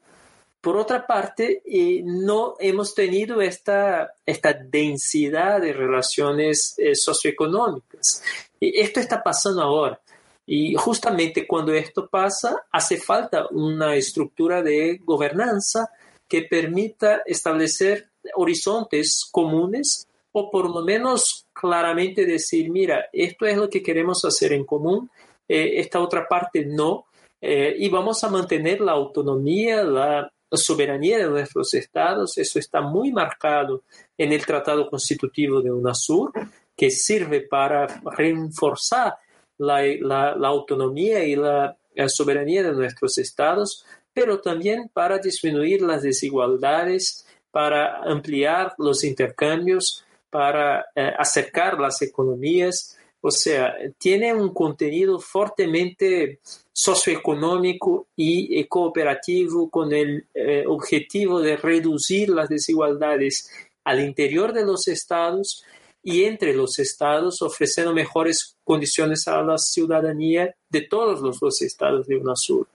por 0.61 0.77
otra 0.77 1.05
parte, 1.07 1.63
eh, 1.65 2.01
no 2.05 2.55
hemos 2.59 2.93
tenido 2.93 3.41
esta, 3.41 4.13
esta 4.25 4.53
densidad 4.53 5.59
de 5.59 5.73
relaciones 5.73 6.75
socioeconómicas. 6.93 8.23
Y 8.59 8.79
esto 8.79 8.99
está 8.99 9.23
pasando 9.23 9.63
ahora. 9.63 9.99
Y 10.45 10.75
justamente 10.75 11.47
cuando 11.47 11.73
esto 11.73 12.07
pasa, 12.07 12.63
hace 12.71 12.97
falta 12.97 13.47
una 13.51 13.95
estructura 13.95 14.61
de 14.61 14.99
gobernanza 15.03 15.89
que 16.27 16.43
permita 16.43 17.21
establecer 17.25 18.09
horizontes 18.35 19.27
comunes 19.31 20.07
o 20.31 20.49
por 20.49 20.69
lo 20.69 20.81
menos 20.83 21.45
claramente 21.53 22.25
decir, 22.25 22.69
mira, 22.69 23.05
esto 23.11 23.45
es 23.45 23.57
lo 23.57 23.69
que 23.69 23.83
queremos 23.83 24.23
hacer 24.23 24.53
en 24.53 24.65
común, 24.65 25.09
eh, 25.47 25.79
esta 25.79 25.99
otra 25.99 26.27
parte 26.27 26.65
no, 26.65 27.05
eh, 27.41 27.75
y 27.77 27.89
vamos 27.89 28.23
a 28.23 28.29
mantener 28.29 28.79
la 28.81 28.93
autonomía, 28.93 29.83
la 29.83 30.31
soberanía 30.57 31.17
de 31.17 31.29
nuestros 31.29 31.73
estados, 31.73 32.37
eso 32.37 32.59
está 32.59 32.81
muy 32.81 33.11
marcado 33.11 33.83
en 34.17 34.33
el 34.33 34.45
Tratado 34.45 34.89
Constitutivo 34.89 35.61
de 35.61 35.71
UNASUR, 35.71 36.31
que 36.75 36.89
sirve 36.89 37.41
para 37.41 37.87
reforzar 37.87 39.15
la, 39.57 39.81
la, 39.83 40.47
autonomía 40.47 41.23
y 41.23 41.35
la 41.35 41.77
soberanía 42.07 42.63
de 42.63 42.73
nuestros 42.73 43.17
estados, 43.17 43.85
pero 44.13 44.39
también 44.41 44.89
para 44.93 45.19
disminuir 45.19 45.81
las 45.81 46.01
desigualdades 46.01 47.25
para 47.51 47.97
ampliar 48.03 48.73
los 48.77 49.03
intercambios, 49.03 50.05
para 50.29 50.85
eh, 50.95 51.11
acercar 51.17 51.79
las 51.79 52.01
economías. 52.01 52.97
O 53.21 53.29
sea, 53.29 53.75
tiene 53.97 54.33
un 54.33 54.53
contenido 54.53 55.19
fuertemente 55.19 56.39
socioeconómico 56.73 58.07
y 58.15 58.63
cooperativo 58.65 59.69
con 59.69 59.93
el 59.93 60.25
eh, 60.33 60.63
objetivo 60.67 61.39
de 61.39 61.57
reducir 61.57 62.29
las 62.29 62.49
desigualdades 62.49 63.49
al 63.83 63.99
interior 63.99 64.53
de 64.53 64.65
los 64.65 64.87
estados 64.87 65.63
y 66.03 66.23
entre 66.23 66.53
los 66.53 66.79
estados, 66.79 67.43
ofreciendo 67.43 67.93
mejores 67.93 68.55
condiciones 68.63 69.27
a 69.27 69.41
la 69.43 69.57
ciudadanía 69.59 70.55
de 70.69 70.81
todos 70.81 71.21
los, 71.21 71.39
los 71.41 71.61
estados 71.61 72.07
de 72.07 72.17
UNASUR 72.17 72.67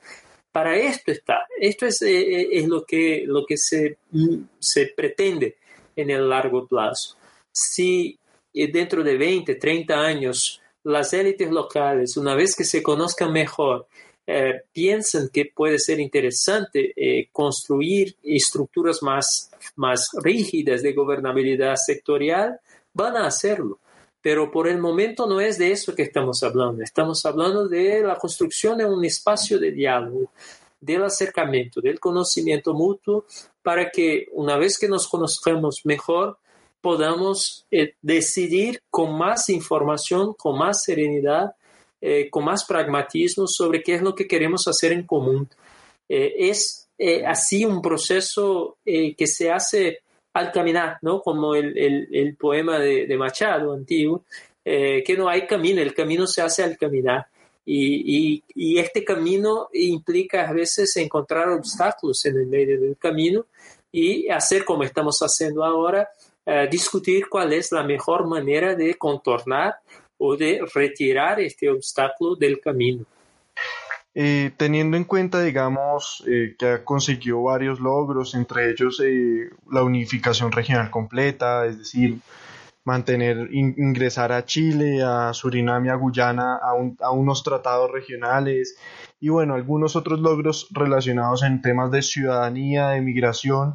para 0.56 0.74
esto 0.74 1.12
está. 1.12 1.46
Esto 1.60 1.84
es, 1.84 2.00
eh, 2.00 2.18
eh, 2.18 2.48
es 2.52 2.66
lo 2.66 2.82
que, 2.86 3.24
lo 3.26 3.44
que 3.44 3.58
se, 3.58 3.98
mm, 4.10 4.38
se, 4.58 4.86
pretende 4.86 5.58
en 5.94 6.08
el 6.08 6.30
largo 6.30 6.66
plazo. 6.66 7.18
Si 7.52 8.18
eh, 8.56 8.72
dentro 8.72 9.04
de 9.04 9.16
20, 9.16 9.54
30 9.54 9.94
años 9.94 10.60
las 10.82 11.12
élites 11.12 11.50
locales, 11.50 12.16
una 12.16 12.34
vez 12.34 12.54
que 12.56 12.64
se 12.64 12.82
conozcan 12.82 13.32
mejor, 13.32 13.86
piensan 14.72 15.28
que 15.32 15.46
puede 15.54 15.78
ser 15.78 16.00
interesante 16.00 16.92
construir 17.30 18.16
estructuras 18.24 19.00
más, 19.00 19.52
más 19.76 20.08
rígidas 20.20 20.82
de 20.82 20.92
gobernabilidad 20.92 21.76
sectorial, 21.76 22.58
van 22.92 23.16
a 23.16 23.26
hacerlo 23.26 23.78
pero 24.26 24.50
por 24.50 24.66
el 24.66 24.78
momento 24.78 25.28
no 25.28 25.40
es 25.40 25.56
de 25.56 25.70
eso 25.70 25.94
que 25.94 26.02
estamos 26.02 26.42
hablando. 26.42 26.82
Estamos 26.82 27.24
hablando 27.24 27.68
de 27.68 28.02
la 28.02 28.16
construcción 28.16 28.76
de 28.76 28.84
un 28.84 29.04
espacio 29.04 29.56
de 29.56 29.70
diálogo, 29.70 30.32
del 30.80 31.04
acercamiento, 31.04 31.80
del 31.80 32.00
conocimiento 32.00 32.74
mutuo, 32.74 33.24
para 33.62 33.88
que 33.88 34.26
una 34.32 34.56
vez 34.56 34.78
que 34.80 34.88
nos 34.88 35.06
conozcamos 35.06 35.82
mejor, 35.84 36.38
podamos 36.86 37.66
eh, 37.72 37.94
decidir 38.00 38.80
con 38.88 39.18
más 39.18 39.48
información, 39.48 40.34
con 40.34 40.56
más 40.56 40.84
serenidad, 40.84 41.56
eh, 42.00 42.30
con 42.30 42.44
más 42.44 42.64
pragmatismo 42.64 43.48
sobre 43.48 43.82
qué 43.82 43.96
es 43.96 44.02
lo 44.02 44.14
que 44.14 44.28
queremos 44.28 44.68
hacer 44.68 44.92
en 44.92 45.02
común. 45.02 45.48
Eh, 46.08 46.32
es 46.38 46.88
así 47.26 47.64
un 47.64 47.82
proceso 47.82 48.78
que 48.84 49.26
se 49.26 49.50
hace 49.50 49.98
al 50.32 50.52
caminar, 50.52 50.98
¿no? 51.02 51.20
Como 51.20 51.56
el, 51.56 51.76
el, 51.76 52.36
poema 52.36 52.78
de, 52.78 53.06
de, 53.06 53.16
Machado 53.16 53.72
antiguo, 53.72 54.22
eh, 54.64 55.02
que 55.04 55.16
no 55.16 55.28
hay 55.28 55.44
camino, 55.44 55.82
el 55.82 55.92
camino 55.92 56.24
se 56.28 56.40
hace 56.40 56.62
al 56.62 56.76
caminar. 56.76 57.26
Y, 57.64 58.36
y, 58.36 58.44
y, 58.54 58.78
este 58.78 59.02
camino 59.02 59.68
implica 59.72 60.48
a 60.48 60.52
veces 60.52 60.96
encontrar 60.98 61.48
obstáculos 61.48 62.24
en 62.26 62.36
el 62.36 62.46
medio 62.46 62.80
del 62.80 62.96
camino 62.96 63.46
y 63.90 64.28
hacer 64.28 64.64
como 64.64 64.84
estamos 64.84 65.18
haciendo 65.18 65.64
ahora, 65.64 66.08
eh, 66.46 66.68
discutir 66.70 67.28
cuál 67.28 67.52
es 67.52 67.72
la 67.72 67.82
mejor 67.82 68.26
manera 68.28 68.76
de 68.76 68.94
contornar 68.94 69.74
o 70.16 70.36
de 70.36 70.60
retirar 70.72 71.40
este 71.40 71.68
obstáculo 71.68 72.36
del 72.36 72.60
camino. 72.60 73.04
Eh, 74.14 74.52
teniendo 74.56 74.96
en 74.96 75.04
cuenta, 75.04 75.42
digamos, 75.42 76.22
eh, 76.26 76.54
que 76.56 76.66
ha 76.66 76.84
conseguido 76.84 77.42
varios 77.42 77.80
logros, 77.80 78.36
entre 78.36 78.70
ellos 78.70 79.02
la 79.70 79.82
unificación 79.82 80.52
regional 80.52 80.90
completa, 80.90 81.66
es 81.66 81.78
decir, 81.78 82.18
mantener, 82.84 83.48
ingresar 83.52 84.30
a 84.30 84.44
Chile, 84.44 85.02
a 85.02 85.34
Surinam 85.34 85.84
y 85.84 85.88
a 85.88 85.96
Guyana 85.96 86.54
a, 86.54 86.70
a, 87.04 87.10
unos 87.10 87.42
tratados 87.42 87.90
regionales 87.90 88.78
y 89.18 89.28
bueno, 89.28 89.54
algunos 89.54 89.96
otros 89.96 90.20
logros 90.20 90.68
relacionados 90.70 91.42
en 91.42 91.60
temas 91.60 91.90
de 91.90 92.02
ciudadanía, 92.02 92.90
de 92.90 93.00
migración 93.00 93.74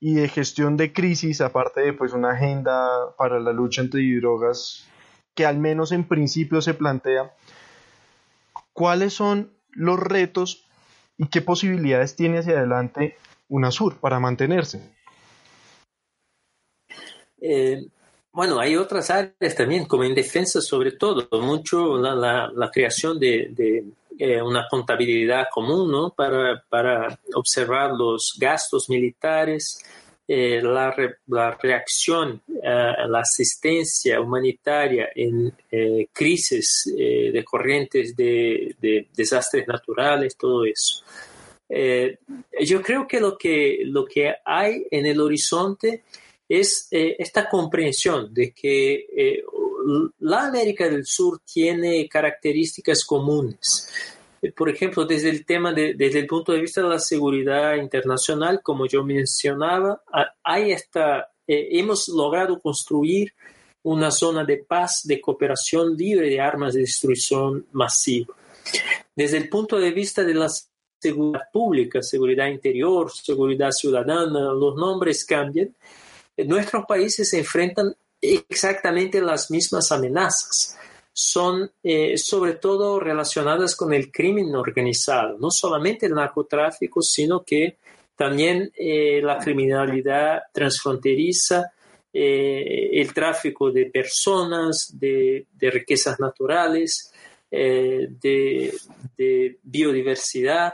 y 0.00 0.14
de 0.14 0.28
gestión 0.28 0.76
de 0.76 0.92
crisis, 0.92 1.40
aparte 1.40 1.80
de 1.80 1.92
pues 1.92 2.12
una 2.12 2.32
agenda 2.32 3.14
para 3.16 3.40
la 3.40 3.52
lucha 3.52 3.82
antidrogas 3.82 4.86
que 5.34 5.46
al 5.46 5.58
menos 5.58 5.92
en 5.92 6.04
principio 6.04 6.62
se 6.62 6.74
plantea. 6.74 7.34
¿Cuáles 8.72 9.12
son 9.14 9.52
los 9.70 9.98
retos 9.98 10.66
y 11.18 11.28
qué 11.28 11.40
posibilidades 11.40 12.16
tiene 12.16 12.38
hacia 12.38 12.58
adelante 12.58 13.16
UNASUR 13.48 13.98
para 13.98 14.20
mantenerse. 14.20 14.92
Eh, 17.40 17.86
bueno, 18.32 18.58
hay 18.58 18.76
otras 18.76 19.10
áreas 19.10 19.54
también, 19.56 19.86
como 19.86 20.04
en 20.04 20.14
defensa 20.14 20.60
sobre 20.60 20.92
todo, 20.92 21.28
mucho 21.40 21.96
la, 21.96 22.14
la, 22.52 22.70
creación 22.70 23.18
de, 23.18 23.48
de 23.50 23.84
eh, 24.18 24.40
una 24.40 24.66
contabilidad 24.68 25.46
común 25.50 25.90
¿no? 25.90 26.10
para, 26.10 26.62
para 26.68 27.18
observar 27.34 27.92
los 27.92 28.36
gastos 28.40 28.88
militares, 28.88 29.82
eh, 30.28 30.60
la, 30.60 30.92
la, 31.28 31.52
reacción 31.52 32.42
a 32.64 33.06
la 33.06 33.20
asistencia 33.20 34.20
humanitaria 34.20 35.10
en 35.14 35.52
eh, 35.70 36.08
crisis 36.12 36.92
eh, 36.98 37.30
de 37.32 37.44
corrientes 37.44 38.16
de, 38.16 38.74
de, 38.80 39.06
desastres 39.14 39.68
naturales, 39.68 40.36
todo 40.36 40.64
eso. 40.64 41.04
yo 42.60 42.82
creo 42.82 43.06
que 43.06 43.20
lo, 43.20 43.38
que 43.38 43.82
lo 43.84 44.04
que 44.04 44.34
hay 44.44 44.84
en 44.90 45.06
el 45.06 45.20
horizonte 45.20 46.02
es 46.48 46.88
esta 46.90 47.48
comprensión 47.48 48.34
de 48.34 48.50
que 48.50 49.42
la 50.18 50.46
América 50.48 50.88
del 50.88 51.06
Sur 51.06 51.40
tiene 51.44 52.08
características 52.08 53.04
comunes 53.04 53.90
por 54.54 54.68
ejemplo, 54.68 55.04
desde 55.04 55.30
el 55.30 55.44
tema, 55.44 55.72
de, 55.72 55.94
desde 55.94 56.20
el 56.20 56.26
punto 56.26 56.52
de 56.52 56.60
vista 56.60 56.82
de 56.82 56.88
la 56.88 56.98
seguridad 56.98 57.76
internacional, 57.76 58.60
como 58.62 58.86
yo 58.86 59.02
mencionaba, 59.02 60.02
hay 60.42 60.72
esta, 60.72 61.30
eh, 61.46 61.68
hemos 61.72 62.08
logrado 62.08 62.60
construir 62.60 63.32
una 63.82 64.10
zona 64.10 64.44
de 64.44 64.58
paz, 64.58 65.02
de 65.04 65.20
cooperación 65.20 65.96
libre 65.96 66.28
de 66.28 66.40
armas 66.40 66.74
de 66.74 66.80
destrucción 66.80 67.66
masiva. 67.72 68.34
Desde 69.14 69.38
el 69.38 69.48
punto 69.48 69.78
de 69.78 69.92
vista 69.92 70.24
de 70.24 70.34
la 70.34 70.48
seguridad 71.00 71.44
pública, 71.52 72.02
seguridad 72.02 72.48
interior, 72.48 73.12
seguridad 73.12 73.70
ciudadana, 73.70 74.52
los 74.52 74.74
nombres 74.74 75.24
cambian. 75.24 75.74
Nuestros 76.36 76.84
países 76.86 77.30
se 77.30 77.38
enfrentan 77.38 77.94
exactamente 78.20 79.20
las 79.20 79.50
mismas 79.50 79.92
amenazas. 79.92 80.76
Son 81.12 81.70
eh, 81.82 82.18
sobre 82.18 82.54
todo 82.54 83.00
relacionadas 83.00 83.74
con 83.74 83.92
el 83.92 84.10
crimen 84.10 84.54
organizado, 84.54 85.38
no 85.38 85.50
solamente 85.50 86.06
el 86.06 86.12
narcotráfico, 86.14 87.00
sino 87.00 87.42
que 87.42 87.78
también 88.14 88.70
eh, 88.76 89.20
la 89.22 89.38
criminalidad 89.38 90.42
transfronteriza, 90.52 91.72
el 92.18 93.12
tráfico 93.12 93.70
de 93.70 93.90
personas, 93.90 94.98
de, 94.98 95.46
riquezas 95.60 96.18
naturales, 96.18 97.12
de, 97.50 98.72
biodiversidad, 99.62 100.72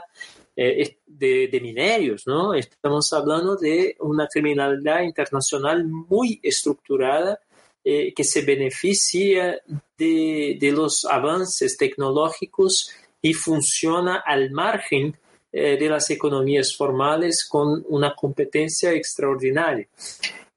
de, 0.55 0.97
de, 1.07 1.59
minerios, 1.61 2.27
¿no? 2.27 2.53
Estamos 2.53 3.11
hablando 3.13 3.55
de 3.55 3.95
una 3.99 4.27
criminalidad 4.27 5.01
internacional 5.01 5.85
muy 5.85 6.39
estructurada 6.43 7.39
eh, 7.83 8.13
que 8.13 8.23
se 8.23 8.43
beneficia 8.43 9.59
de, 9.97 10.57
de, 10.59 10.71
los 10.71 11.05
avances 11.05 11.75
tecnológicos 11.75 12.91
y 13.21 13.33
funciona 13.33 14.23
al 14.25 14.51
margen 14.51 15.17
eh, 15.55 15.77
de 15.77 15.87
las 15.87 16.09
economías 16.09 16.75
formales 16.75 17.45
con 17.45 17.85
una 17.89 18.15
competencia 18.15 18.91
extraordinaria. 18.91 19.87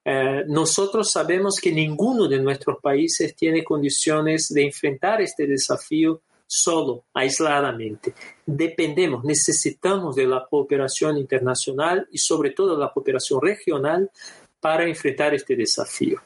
Eh, 0.03 0.43
nosotros 0.47 1.11
sabemos 1.11 1.59
que 1.61 1.71
ninguno 1.71 2.27
de 2.27 2.39
nuestros 2.39 2.79
países 2.81 3.35
tiene 3.35 3.63
condiciones 3.63 4.49
de 4.49 4.63
enfrentar 4.63 5.21
este 5.21 5.45
desafío 5.45 6.21
solo, 6.47 7.05
aisladamente. 7.13 8.13
Dependemos, 8.45 9.23
necesitamos 9.23 10.15
de 10.15 10.25
la 10.25 10.47
cooperación 10.49 11.17
internacional 11.17 12.07
y 12.11 12.17
sobre 12.17 12.51
todo 12.51 12.77
la 12.77 12.91
cooperación 12.91 13.41
regional 13.41 14.09
para 14.59 14.85
enfrentar 14.85 15.33
este 15.33 15.55
desafío. 15.55 16.21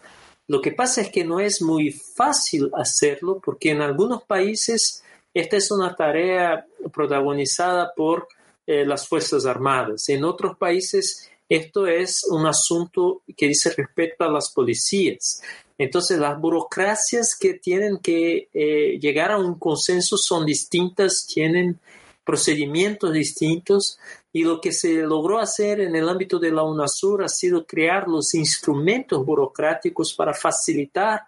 Lo 0.47 0.61
que 0.61 0.71
pasa 0.71 1.01
es 1.01 1.09
que 1.09 1.23
no 1.23 1.39
es 1.39 1.61
muy 1.61 1.91
fácil 1.91 2.69
hacerlo 2.73 3.41
porque 3.43 3.71
en 3.71 3.81
algunos 3.81 4.23
países 4.23 5.03
esta 5.33 5.57
es 5.57 5.71
una 5.71 5.95
tarea 5.95 6.65
protagonizada 6.93 7.93
por 7.95 8.27
eh, 8.67 8.85
las 8.85 9.07
Fuerzas 9.07 9.45
Armadas. 9.45 10.09
En 10.09 10.23
otros 10.23 10.57
países 10.57 11.30
esto 11.51 11.85
es 11.85 12.23
un 12.29 12.45
asunto 12.45 13.23
que 13.35 13.49
dice 13.49 13.73
respecto 13.75 14.23
a 14.23 14.31
las 14.31 14.51
policías. 14.51 15.41
Entonces 15.77 16.17
las 16.17 16.39
burocracias 16.39 17.35
que 17.37 17.55
tienen 17.55 17.97
que 17.97 18.47
eh, 18.53 18.97
llegar 19.01 19.33
a 19.33 19.37
un 19.37 19.59
consenso 19.59 20.15
son 20.15 20.45
distintas, 20.45 21.27
tienen 21.27 21.77
procedimientos 22.23 23.11
distintos 23.11 23.99
y 24.31 24.45
lo 24.45 24.61
que 24.61 24.71
se 24.71 24.93
logró 25.01 25.39
hacer 25.39 25.81
en 25.81 25.93
el 25.93 26.07
ámbito 26.07 26.39
de 26.39 26.51
la 26.51 26.63
UNASUR 26.63 27.25
ha 27.25 27.27
sido 27.27 27.65
crear 27.65 28.07
los 28.07 28.33
instrumentos 28.33 29.25
burocráticos 29.25 30.13
para 30.13 30.33
facilitar 30.33 31.23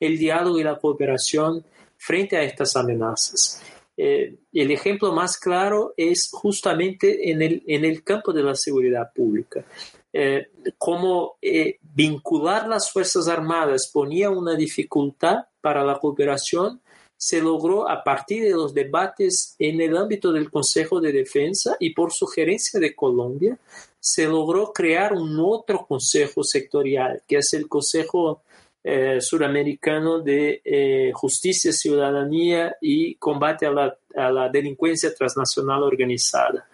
el 0.00 0.16
diálogo 0.16 0.58
y 0.58 0.64
la 0.64 0.78
cooperación 0.78 1.62
frente 1.98 2.38
a 2.38 2.42
estas 2.44 2.76
amenazas. 2.76 3.60
Eh, 3.96 4.36
el 4.52 4.70
ejemplo 4.70 5.12
más 5.12 5.38
claro 5.38 5.94
es 5.96 6.28
justamente 6.30 7.30
en 7.30 7.40
el, 7.42 7.62
en 7.66 7.84
el 7.84 8.02
campo 8.02 8.32
de 8.32 8.42
la 8.42 8.54
seguridad 8.54 9.12
pública. 9.14 9.64
Eh, 10.12 10.48
cómo 10.78 11.36
eh, 11.42 11.78
vincular 11.82 12.68
las 12.68 12.90
Fuerzas 12.90 13.28
Armadas 13.28 13.90
ponía 13.92 14.30
una 14.30 14.54
dificultad 14.54 15.46
para 15.60 15.84
la 15.84 15.98
cooperación 15.98 16.80
se 17.16 17.40
logró 17.40 17.88
a 17.88 18.04
partir 18.04 18.44
de 18.44 18.50
los 18.50 18.74
debates 18.74 19.56
en 19.58 19.80
el 19.80 19.96
ámbito 19.96 20.32
del 20.32 20.50
Consejo 20.50 21.00
de 21.00 21.12
Defensa 21.12 21.76
y 21.80 21.94
por 21.94 22.12
sugerencia 22.12 22.78
de 22.78 22.94
Colombia, 22.94 23.58
se 23.98 24.26
logró 24.26 24.72
crear 24.72 25.14
un 25.14 25.40
otro 25.40 25.86
consejo 25.86 26.44
sectorial, 26.44 27.22
que 27.26 27.38
es 27.38 27.54
el 27.54 27.68
Consejo 27.68 28.42
eh, 28.88 29.20
Suramericano 29.20 30.20
de 30.20 30.62
eh, 30.64 31.10
Justicia, 31.12 31.72
Ciudadanía 31.72 32.76
y 32.80 33.16
Combate 33.16 33.66
a 33.66 33.72
la, 33.72 33.98
a 34.14 34.30
la 34.30 34.48
Delincuencia 34.48 35.12
Transnacional 35.12 35.82
Organizada. 35.82 36.68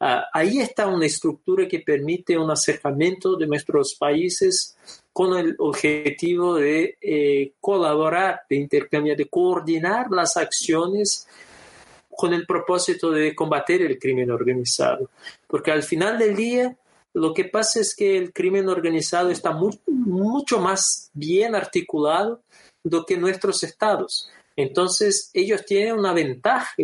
Ah, 0.00 0.24
ahí 0.32 0.58
está 0.58 0.88
una 0.88 1.06
estructura 1.06 1.68
que 1.68 1.78
permite 1.78 2.36
un 2.36 2.50
acercamiento 2.50 3.36
de 3.36 3.46
nuestros 3.46 3.94
países 3.94 4.76
con 5.12 5.38
el 5.38 5.54
objetivo 5.60 6.56
de 6.56 6.98
eh, 7.00 7.52
colaborar, 7.60 8.40
de 8.50 8.56
intercambiar, 8.56 9.16
de 9.16 9.28
coordinar 9.28 10.10
las 10.10 10.36
acciones 10.36 11.28
con 12.10 12.34
el 12.34 12.44
propósito 12.44 13.12
de 13.12 13.36
combatir 13.36 13.82
el 13.82 14.00
crimen 14.00 14.32
organizado. 14.32 15.10
Porque 15.46 15.70
al 15.70 15.84
final 15.84 16.18
del 16.18 16.34
día, 16.34 16.76
lo 17.14 17.34
que 17.34 17.44
pasa 17.44 17.80
es 17.80 17.94
que 17.94 18.16
el 18.16 18.32
crimen 18.32 18.68
organizado 18.68 19.30
está 19.30 19.52
mucho 19.86 20.58
más 20.60 21.10
bien 21.12 21.54
articulado 21.54 22.42
do 22.84 23.04
que 23.04 23.16
nuestros 23.16 23.62
estados. 23.62 24.28
Entonces, 24.56 25.30
ellos 25.32 25.64
tienen 25.64 25.94
una 25.94 26.12
ventaja 26.12 26.74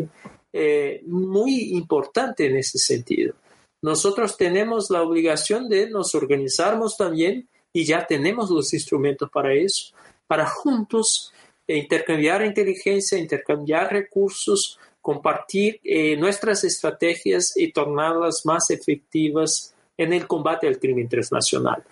eh, 0.52 1.02
muy 1.06 1.72
importante 1.72 2.46
en 2.46 2.56
ese 2.56 2.78
sentido. 2.78 3.34
Nosotros 3.82 4.36
tenemos 4.36 4.90
la 4.90 5.02
obligación 5.02 5.68
de 5.68 5.88
nos 5.88 6.14
organizarnos 6.14 6.96
también 6.96 7.48
y 7.72 7.84
ya 7.84 8.06
tenemos 8.06 8.50
los 8.50 8.72
instrumentos 8.74 9.30
para 9.30 9.54
eso, 9.54 9.94
para 10.26 10.46
juntos 10.46 11.32
intercambiar 11.66 12.44
inteligencia, 12.44 13.18
intercambiar 13.18 13.92
recursos, 13.92 14.78
compartir 15.00 15.80
eh, 15.84 16.16
nuestras 16.16 16.64
estrategias 16.64 17.52
y 17.56 17.72
tornarlas 17.72 18.44
más 18.44 18.70
efectivas 18.70 19.74
en 19.98 20.12
el 20.12 20.26
combate 20.26 20.68
al 20.68 20.78
crimen 20.78 21.08
transnacional. 21.08 21.82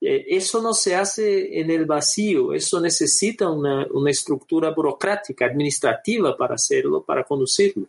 Eh, 0.00 0.26
eso 0.28 0.62
no 0.62 0.72
se 0.72 0.94
hace 0.94 1.60
en 1.60 1.70
el 1.70 1.84
vacío, 1.84 2.54
eso 2.54 2.80
necesita 2.80 3.50
una, 3.50 3.86
una, 3.90 4.10
estructura 4.10 4.70
burocrática, 4.70 5.46
administrativa 5.46 6.36
para 6.36 6.54
hacerlo, 6.54 7.02
para 7.02 7.24
conducirlo. 7.24 7.86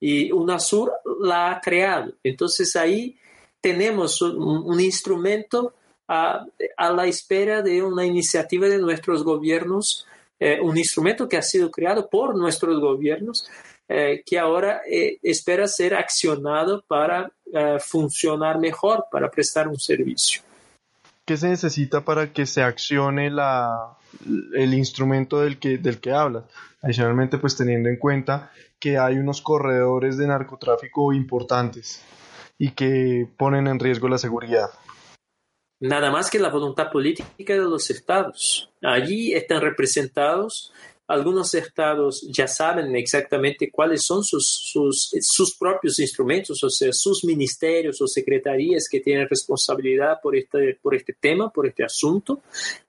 Y 0.00 0.32
UNASUR 0.32 0.92
la 1.20 1.52
ha 1.52 1.60
creado. 1.60 2.12
Entonces 2.24 2.74
ahí 2.74 3.16
tenemos 3.60 4.20
un, 4.20 4.36
un 4.36 4.80
instrumento 4.80 5.74
a, 6.08 6.44
a, 6.76 6.92
la 6.92 7.06
espera 7.06 7.62
de 7.62 7.80
una 7.80 8.04
iniciativa 8.04 8.68
de 8.68 8.78
nuestros 8.78 9.22
gobiernos, 9.22 10.04
eh, 10.40 10.60
un 10.60 10.76
instrumento 10.76 11.28
que 11.28 11.36
ha 11.36 11.42
sido 11.42 11.70
creado 11.70 12.10
por 12.10 12.36
nuestros 12.36 12.80
gobiernos, 12.80 13.48
eh, 13.88 14.22
que 14.24 14.38
ahora 14.38 14.82
eh, 14.90 15.18
espera 15.22 15.68
ser 15.68 15.94
accionado 15.94 16.82
para 16.88 17.30
eh, 17.52 17.78
funcionar 17.78 18.58
mejor, 18.58 19.06
para 19.10 19.30
prestar 19.30 19.68
un 19.68 19.78
servicio. 19.78 20.42
¿Qué 21.24 21.36
se 21.36 21.48
necesita 21.48 22.00
para 22.00 22.32
que 22.32 22.46
se 22.46 22.62
accione 22.62 23.30
la, 23.30 23.96
el 24.54 24.74
instrumento 24.74 25.40
del 25.40 25.58
que, 25.58 25.78
del 25.78 26.00
que 26.00 26.12
hablas? 26.12 26.44
Adicionalmente, 26.80 27.38
pues 27.38 27.56
teniendo 27.56 27.88
en 27.88 27.96
cuenta 27.96 28.50
que 28.80 28.98
hay 28.98 29.18
unos 29.18 29.40
corredores 29.40 30.16
de 30.16 30.26
narcotráfico 30.26 31.12
importantes 31.12 32.02
y 32.58 32.70
que 32.70 33.28
ponen 33.36 33.68
en 33.68 33.78
riesgo 33.78 34.08
la 34.08 34.18
seguridad. 34.18 34.70
Nada 35.78 36.10
más 36.10 36.30
que 36.30 36.38
la 36.38 36.48
voluntad 36.48 36.90
política 36.90 37.52
de 37.52 37.58
los 37.58 37.90
estados. 37.90 38.70
Allí 38.82 39.34
están 39.34 39.60
representados 39.60 40.72
algunos 41.12 41.52
estados 41.54 42.26
ya 42.30 42.48
saben 42.48 42.96
exactamente 42.96 43.70
cuáles 43.70 44.02
son 44.02 44.24
sus, 44.24 44.46
sus, 44.46 45.10
sus, 45.20 45.54
propios 45.58 45.98
instrumentos, 45.98 46.64
o 46.64 46.70
sea, 46.70 46.90
sus 46.90 47.22
ministerios 47.24 48.00
o 48.00 48.06
secretarías 48.06 48.88
que 48.90 49.00
tienen 49.00 49.28
responsabilidad 49.28 50.20
por 50.22 50.34
este, 50.34 50.78
por 50.80 50.94
este 50.94 51.12
tema, 51.12 51.50
por 51.50 51.66
este 51.66 51.84
asunto. 51.84 52.40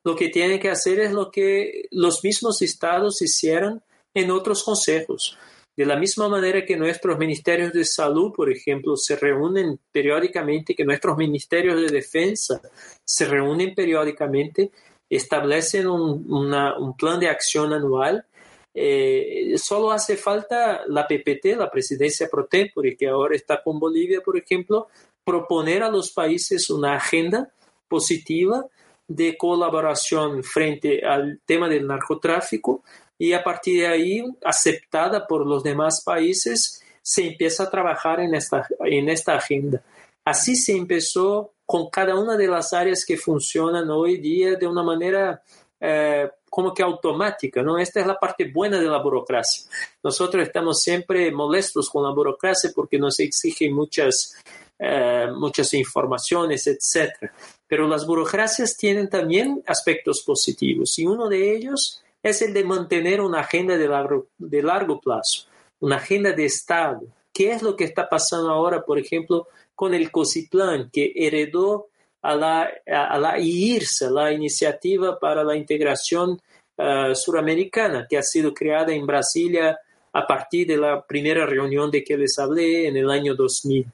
Lo 0.05 0.15
que 0.15 0.29
tienen 0.29 0.57
que 0.57 0.69
hacer 0.69 1.01
es 1.01 1.11
lo 1.11 1.29
que 1.29 1.89
los 1.91 2.23
mismos 2.23 2.61
estados 2.61 3.21
hicieron 3.21 3.83
en 4.13 4.31
otros 4.31 4.63
consejos. 4.63 5.37
De 5.75 5.85
la 5.85 5.97
misma 5.97 6.29
manera 6.29 6.63
que 6.63 6.77
nuestros 6.77 7.17
ministerios 7.17 7.73
de 7.73 7.83
salud, 7.83 8.31
por 8.33 8.49
ejemplo, 8.49 8.95
se 8.95 9.17
reúnen 9.17 9.79
periódicamente, 9.91 10.75
que 10.75 10.85
nuestros 10.85 11.17
ministerios 11.17 11.81
de 11.81 11.87
defensa 11.87 12.61
se 13.03 13.25
reúnen 13.25 13.75
periódicamente, 13.75 14.71
establecen 15.15 15.87
un, 15.87 16.95
plan 16.97 17.19
de 17.19 17.29
acción 17.29 17.73
anual. 17.73 18.25
Eh, 18.73 19.53
solo 19.57 19.91
hace 19.91 20.17
falta 20.17 20.81
la 20.87 21.07
PPT, 21.07 21.57
la 21.57 21.69
presidencia 21.69 22.27
pro 22.29 22.45
tempore, 22.45 22.97
que 22.97 23.07
ahora 23.07 23.35
está 23.35 23.61
con 23.61 23.79
Bolivia, 23.79 24.21
por 24.21 24.37
ejemplo, 24.37 24.87
proponer 25.23 25.83
a 25.83 25.89
los 25.89 26.11
países 26.11 26.69
una 26.69 26.95
agenda 26.95 27.51
positiva 27.87 28.65
de 29.07 29.37
colaboración 29.37 30.43
frente 30.43 31.05
al 31.05 31.39
tema 31.45 31.69
del 31.69 31.85
narcotráfico 31.85 32.83
y 33.17 33.33
a 33.33 33.43
partir 33.43 33.81
de 33.81 33.87
ahí, 33.87 34.23
aceptada 34.43 35.27
por 35.27 35.45
los 35.45 35.63
demás 35.63 36.01
países, 36.03 36.83
se 37.01 37.27
empieza 37.27 37.63
a 37.63 37.69
trabajar 37.69 38.19
en 38.19 38.33
esta, 38.33 38.67
en 38.85 39.09
esta 39.09 39.35
agenda. 39.35 39.83
Así 40.25 40.55
se 40.55 40.75
empezó 40.75 41.53
con 41.73 41.89
cada 41.89 42.13
una 42.13 42.37
de 42.37 42.47
las 42.47 42.71
áreas 42.71 43.03
que 43.03 43.17
funcionan 43.17 43.89
hoy 43.89 44.17
día 44.17 44.53
de 44.53 44.67
una 44.67 44.83
manera 44.83 45.41
eh, 45.79 46.29
como 46.47 46.71
que 46.71 46.83
automática, 46.83 47.63
¿no? 47.63 47.79
Esta 47.79 47.99
es 47.99 48.05
la 48.05 48.19
parte 48.19 48.51
buena 48.53 48.79
de 48.79 48.85
la 48.85 49.01
burocracia. 49.01 49.63
Nosotros 50.03 50.43
estamos 50.43 50.83
siempre 50.83 51.31
molestos 51.31 51.89
con 51.89 52.03
la 52.03 52.11
burocracia 52.11 52.69
porque 52.75 52.99
nos 52.99 53.19
exige 53.19 53.71
muchas, 53.71 54.35
eh, 54.77 55.25
muchas 55.35 55.73
informaciones, 55.73 56.67
etc. 56.67 57.31
Pero 57.65 57.87
las 57.87 58.05
burocracias 58.05 58.77
tienen 58.77 59.09
también 59.09 59.63
aspectos 59.65 60.21
positivos 60.21 60.99
y 60.99 61.07
uno 61.07 61.27
de 61.27 61.55
ellos 61.55 62.03
es 62.21 62.43
el 62.43 62.53
de 62.53 62.65
mantener 62.65 63.19
una 63.19 63.39
agenda 63.39 63.75
de 63.79 64.61
largo 64.61 65.01
plazo, 65.01 65.47
una 65.79 65.95
agenda 65.95 66.33
de 66.33 66.45
Estado. 66.45 67.01
¿Qué 67.33 67.51
es 67.51 67.63
lo 67.63 67.75
que 67.75 67.85
está 67.85 68.07
pasando 68.07 68.51
ahora, 68.51 68.85
por 68.85 68.99
ejemplo, 68.99 69.47
con 69.83 69.93
el 69.93 70.11
COSIPLAN, 70.11 70.89
que 70.93 71.11
heredó 71.13 71.89
a 72.21 72.37
la, 72.37 72.69
a 72.87 73.19
la 73.19 73.37
IRSA, 73.37 74.09
la 74.09 74.31
Iniciativa 74.31 75.19
para 75.19 75.43
la 75.43 75.57
Integración 75.57 76.39
uh, 76.77 77.13
Suramericana, 77.13 78.07
que 78.09 78.17
ha 78.17 78.23
sido 78.23 78.53
creada 78.53 78.93
en 78.93 79.05
Brasilia 79.05 79.77
a 80.13 80.25
partir 80.25 80.67
de 80.67 80.77
la 80.77 81.05
primera 81.05 81.45
reunión 81.45 81.91
de 81.91 82.01
que 82.01 82.15
les 82.15 82.39
hablé 82.39 82.87
en 82.87 82.95
el 82.95 83.09
año 83.09 83.35
2000. 83.35 83.85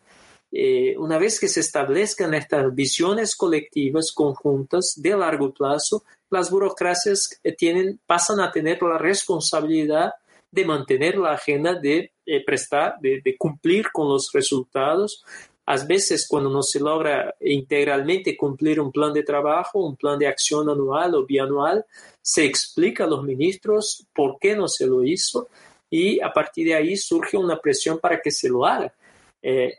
Eh, 0.51 0.95
una 0.95 1.17
vez 1.17 1.39
que 1.39 1.47
se 1.47 1.61
establezcan 1.61 2.35
estas 2.35 2.71
visiones 2.75 3.35
colectivas 3.35 4.11
conjuntas 4.13 4.93
de 4.95 5.17
largo 5.17 5.51
plazo, 5.51 6.03
las 6.29 6.51
burocracias 6.51 7.39
eh, 7.43 7.55
tienen, 7.55 7.99
pasan 8.05 8.41
a 8.41 8.51
tener 8.51 8.79
la 8.83 8.99
responsabilidad 8.99 10.11
de 10.51 10.65
mantener 10.65 11.17
la 11.17 11.31
agenda, 11.31 11.73
de 11.73 12.11
eh, 12.27 12.43
prestar, 12.45 12.99
de, 13.01 13.21
de, 13.23 13.35
cumplir 13.37 13.91
con 13.91 14.07
los 14.07 14.29
resultados. 14.33 15.23
A 15.71 15.77
veces, 15.85 16.25
cuando 16.27 16.49
no 16.49 16.63
se 16.63 16.79
logra 16.79 17.35
integralmente 17.41 18.35
cumplir 18.35 18.81
un 18.81 18.91
plan 18.91 19.13
de 19.13 19.21
trabajo, 19.21 19.85
un 19.85 19.95
plan 19.95 20.17
de 20.17 20.25
acción 20.25 20.67
anual 20.67 21.13
o 21.13 21.27
bianual, 21.27 21.85
se 22.19 22.43
explica 22.43 23.03
a 23.03 23.07
los 23.07 23.23
ministros 23.23 24.03
por 24.15 24.39
qué 24.39 24.55
no 24.55 24.67
se 24.67 24.87
lo 24.87 25.03
hizo 25.03 25.47
y 25.87 26.19
a 26.21 26.33
partir 26.33 26.69
de 26.69 26.73
ahí 26.73 26.97
surge 26.97 27.37
una 27.37 27.59
presión 27.59 27.99
para 27.99 28.19
que 28.19 28.31
se 28.31 28.49
lo 28.49 28.65
haga. 28.65 28.91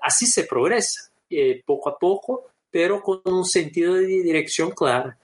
Así 0.00 0.26
se 0.26 0.44
progresa, 0.44 1.10
poco 1.66 1.88
a 1.88 1.98
poco, 1.98 2.46
pero 2.70 3.02
con 3.02 3.20
un 3.24 3.44
sentido 3.44 3.94
de 3.94 4.06
dirección 4.06 4.70
clara. 4.70 5.18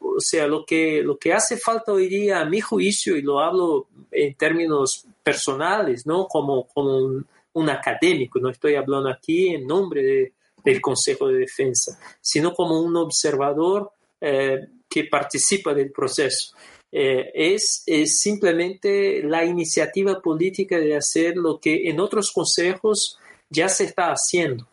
O 0.00 0.20
sea, 0.20 0.46
lo 0.46 0.66
que, 0.66 1.00
lo 1.02 1.16
que 1.16 1.32
hace 1.32 1.56
falta 1.56 1.92
hoy 1.92 2.08
día, 2.08 2.40
a 2.40 2.44
mi 2.44 2.60
juicio, 2.60 3.16
y 3.16 3.22
lo 3.22 3.40
hablo 3.40 3.86
en 4.12 4.34
términos 4.34 5.06
personales, 5.22 6.06
¿no? 6.06 6.26
Como, 6.26 6.66
como 6.68 6.98
un, 6.98 7.26
un 7.56 7.70
académico, 7.70 8.38
no 8.38 8.50
estoy 8.50 8.74
hablando 8.74 9.08
aquí 9.08 9.48
en 9.48 9.66
nombre 9.66 10.02
de, 10.02 10.32
del 10.64 10.80
Consejo 10.80 11.28
de 11.28 11.38
Defensa, 11.38 11.98
sino 12.20 12.52
como 12.54 12.80
un 12.80 12.96
observador 12.96 13.90
que 14.18 15.04
participa 15.04 15.74
del 15.74 15.92
proceso. 15.92 16.56
Eh, 16.92 17.30
es, 17.34 17.82
es, 17.86 18.20
simplemente 18.20 19.22
la 19.22 19.44
iniciativa 19.44 20.20
política 20.20 20.78
de 20.78 20.96
hacer 20.96 21.36
lo 21.36 21.58
que 21.60 21.90
en 21.90 22.00
otros 22.00 22.32
consejos 22.32 23.18
ya 23.50 23.68
se 23.68 23.84
está 23.84 24.12
haciendo. 24.12 24.66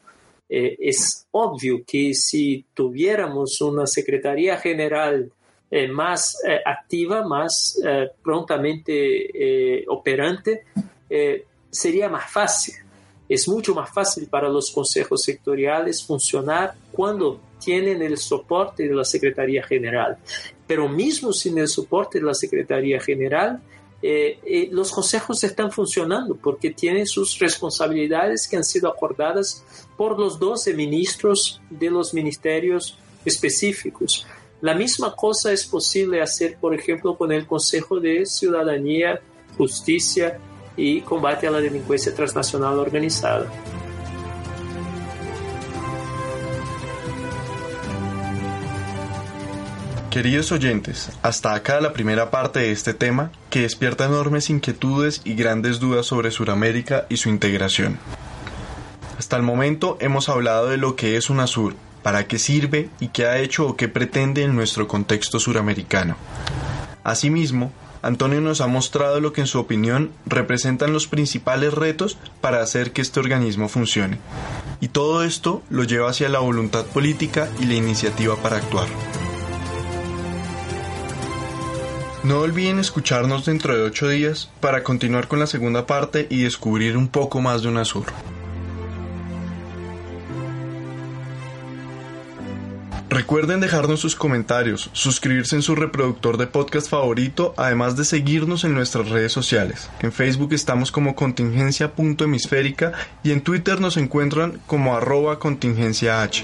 Eh, 0.48 0.78
es 0.80 1.28
obvio 1.32 1.84
que 1.86 2.14
si 2.14 2.66
tuviéramos 2.74 3.60
una 3.62 3.88
Secretaría 3.88 4.58
General 4.58 5.32
eh, 5.72 5.88
más 5.88 6.38
activa, 6.66 7.28
más 7.28 7.78
prontamente 8.22 9.84
operante, 9.88 10.66
sería 11.74 12.08
más 12.08 12.32
fácil. 12.32 12.76
Es 13.28 13.48
mucho 13.48 13.74
más 13.74 13.90
fácil 13.90 14.28
para 14.28 14.48
los 14.48 14.72
consejos 14.72 15.24
sectoriales 15.24 16.04
funcionar 16.04 16.76
cuando 16.92 17.40
tienen 17.64 18.02
el 18.02 18.18
soporte 18.18 18.88
de 18.88 18.94
la 18.94 19.04
Secretaría 19.04 19.64
General. 19.64 20.18
Pero 20.68 20.88
mismo 20.88 21.34
sin 21.34 21.58
el 21.58 21.68
soporte 21.68 22.20
de 22.20 22.26
la 22.26 22.34
Secretaría 22.34 23.00
General, 23.00 23.62
eh, 24.02 24.40
eh, 24.46 24.70
los 24.72 24.92
consejos 24.92 25.44
están 25.44 25.72
funcionando 25.72 26.36
porque 26.36 26.72
tienen 26.72 27.08
sus 27.08 27.40
responsabilidades 27.40 28.48
que 28.48 28.58
han 28.58 28.66
sido 28.66 28.90
acordadas 28.90 29.64
por 29.98 30.20
los 30.20 30.38
12 30.40 30.74
ministros 30.74 31.62
de 31.70 31.90
los 31.90 32.14
ministerios 32.14 32.98
específicos. 33.24 34.28
La 34.62 34.76
misma 34.76 35.16
cosa 35.16 35.52
es 35.52 35.66
posible 35.66 36.22
hacer, 36.22 36.58
por 36.60 36.76
ejemplo, 36.76 37.18
con 37.18 37.32
el 37.32 37.48
Consejo 37.48 38.00
de 38.00 38.26
Ciudadanía, 38.26 39.22
Justicia 39.58 40.40
y 40.76 41.02
Combate 41.02 41.48
a 41.48 41.52
la 41.52 41.60
Delincuencia 41.60 42.14
Transnacional 42.14 42.80
Organizada. 42.80 43.48
Queridos 50.14 50.52
oyentes, 50.52 51.10
hasta 51.24 51.56
acá 51.56 51.82
la 51.82 51.92
primera 51.92 52.30
parte 52.30 52.60
de 52.60 52.72
este 52.72 52.94
tema 52.94 53.32
que 53.50 53.62
despierta 53.62 54.06
enormes 54.06 54.52
inquietudes 54.52 55.22
y 55.26 55.34
grandes 55.34 55.80
dudas 55.80 56.06
sobre 56.06 56.30
Sudamérica 56.30 57.08
y 57.10 57.18
su 57.18 57.30
integración. 57.30 57.98
Hasta 59.18 59.38
el 59.38 59.42
momento 59.42 59.98
hemos 60.02 60.30
hablado 60.30 60.70
de 60.70 60.78
lo 60.78 60.96
que 60.96 61.18
es 61.18 61.32
UNASUR, 61.32 61.74
para 62.04 62.28
qué 62.28 62.38
sirve 62.38 62.90
y 63.00 63.08
qué 63.08 63.26
ha 63.26 63.40
hecho 63.40 63.68
o 63.68 63.76
qué 63.76 63.88
pretende 63.88 64.44
en 64.44 64.56
nuestro 64.56 64.88
contexto 64.88 65.40
suramericano. 65.40 66.16
Asimismo, 67.04 67.72
Antonio 68.04 68.42
nos 68.42 68.60
ha 68.60 68.68
mostrado 68.68 69.22
lo 69.22 69.32
que 69.32 69.40
en 69.40 69.48
su 69.48 69.60
opinión 69.60 70.12
representan 70.26 70.92
los 70.92 71.08
principales 71.08 71.74
retos 71.74 72.18
para 72.42 72.62
hacer 72.62 72.92
que 72.92 73.02
este 73.02 73.22
organismo 73.22 73.70
funcione. 73.70 74.20
Y 74.82 74.90
todo 74.90 75.24
esto 75.24 75.64
lo 75.70 75.86
lleva 75.86 76.10
hacia 76.10 76.28
la 76.28 76.40
voluntad 76.40 76.86
política 76.86 77.48
y 77.62 77.66
la 77.66 77.76
iniciativa 77.76 78.36
para 78.36 78.58
actuar. 78.58 78.90
No 82.24 82.42
olviden 82.42 82.80
escucharnos 82.80 83.46
dentro 83.46 83.74
de 83.74 83.84
ocho 83.84 84.10
días 84.10 84.50
para 84.60 84.84
continuar 84.84 85.30
con 85.30 85.40
la 85.40 85.48
segunda 85.48 85.88
parte 85.88 86.28
y 86.30 86.44
descubrir 86.44 86.98
un 86.98 87.08
poco 87.08 87.40
más 87.40 87.62
de 87.62 87.70
UNASUR. 87.70 88.06
Recuerden 93.14 93.60
dejarnos 93.60 94.00
sus 94.00 94.16
comentarios, 94.16 94.90
suscribirse 94.94 95.56
en 95.56 95.62
su 95.62 95.76
reproductor 95.76 96.38
de 96.38 96.48
podcast 96.48 96.90
favorito, 96.90 97.54
además 97.58 97.96
de 97.96 98.06
seguirnos 98.06 98.64
en 98.64 98.74
nuestras 98.74 99.08
redes 99.10 99.32
sociales. 99.32 99.88
En 100.00 100.12
Facebook 100.12 100.52
estamos 100.52 100.92
como 100.92 101.14
contingencia.hemisférica 101.14 102.94
y 103.22 103.30
en 103.30 103.42
Twitter 103.42 103.80
nos 103.80 103.98
encuentran 103.98 104.60
como 104.66 104.96
arroba 104.98 105.38
contingencia 105.38 106.24
H. 106.24 106.44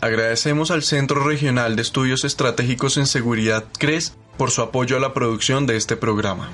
Agradecemos 0.00 0.70
al 0.70 0.82
Centro 0.82 1.22
Regional 1.24 1.76
de 1.76 1.82
Estudios 1.82 2.24
Estratégicos 2.24 2.96
en 2.96 3.06
Seguridad 3.06 3.64
CRES 3.78 4.16
por 4.38 4.50
su 4.50 4.62
apoyo 4.62 4.96
a 4.96 5.00
la 5.00 5.12
producción 5.12 5.66
de 5.66 5.76
este 5.76 5.96
programa. 5.96 6.48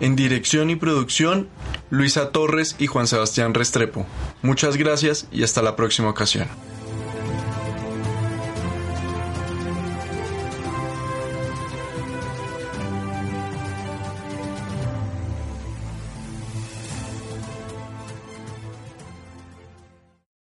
En 0.00 0.14
dirección 0.14 0.68
y 0.70 0.76
producción, 0.76 1.48
Luisa 1.90 2.30
Torres 2.30 2.76
y 2.78 2.86
Juan 2.86 3.06
Sebastián 3.06 3.54
Restrepo. 3.54 4.06
Muchas 4.42 4.76
gracias 4.76 5.26
y 5.32 5.42
hasta 5.42 5.62
la 5.62 5.74
próxima 5.74 6.10
ocasión. 6.10 6.48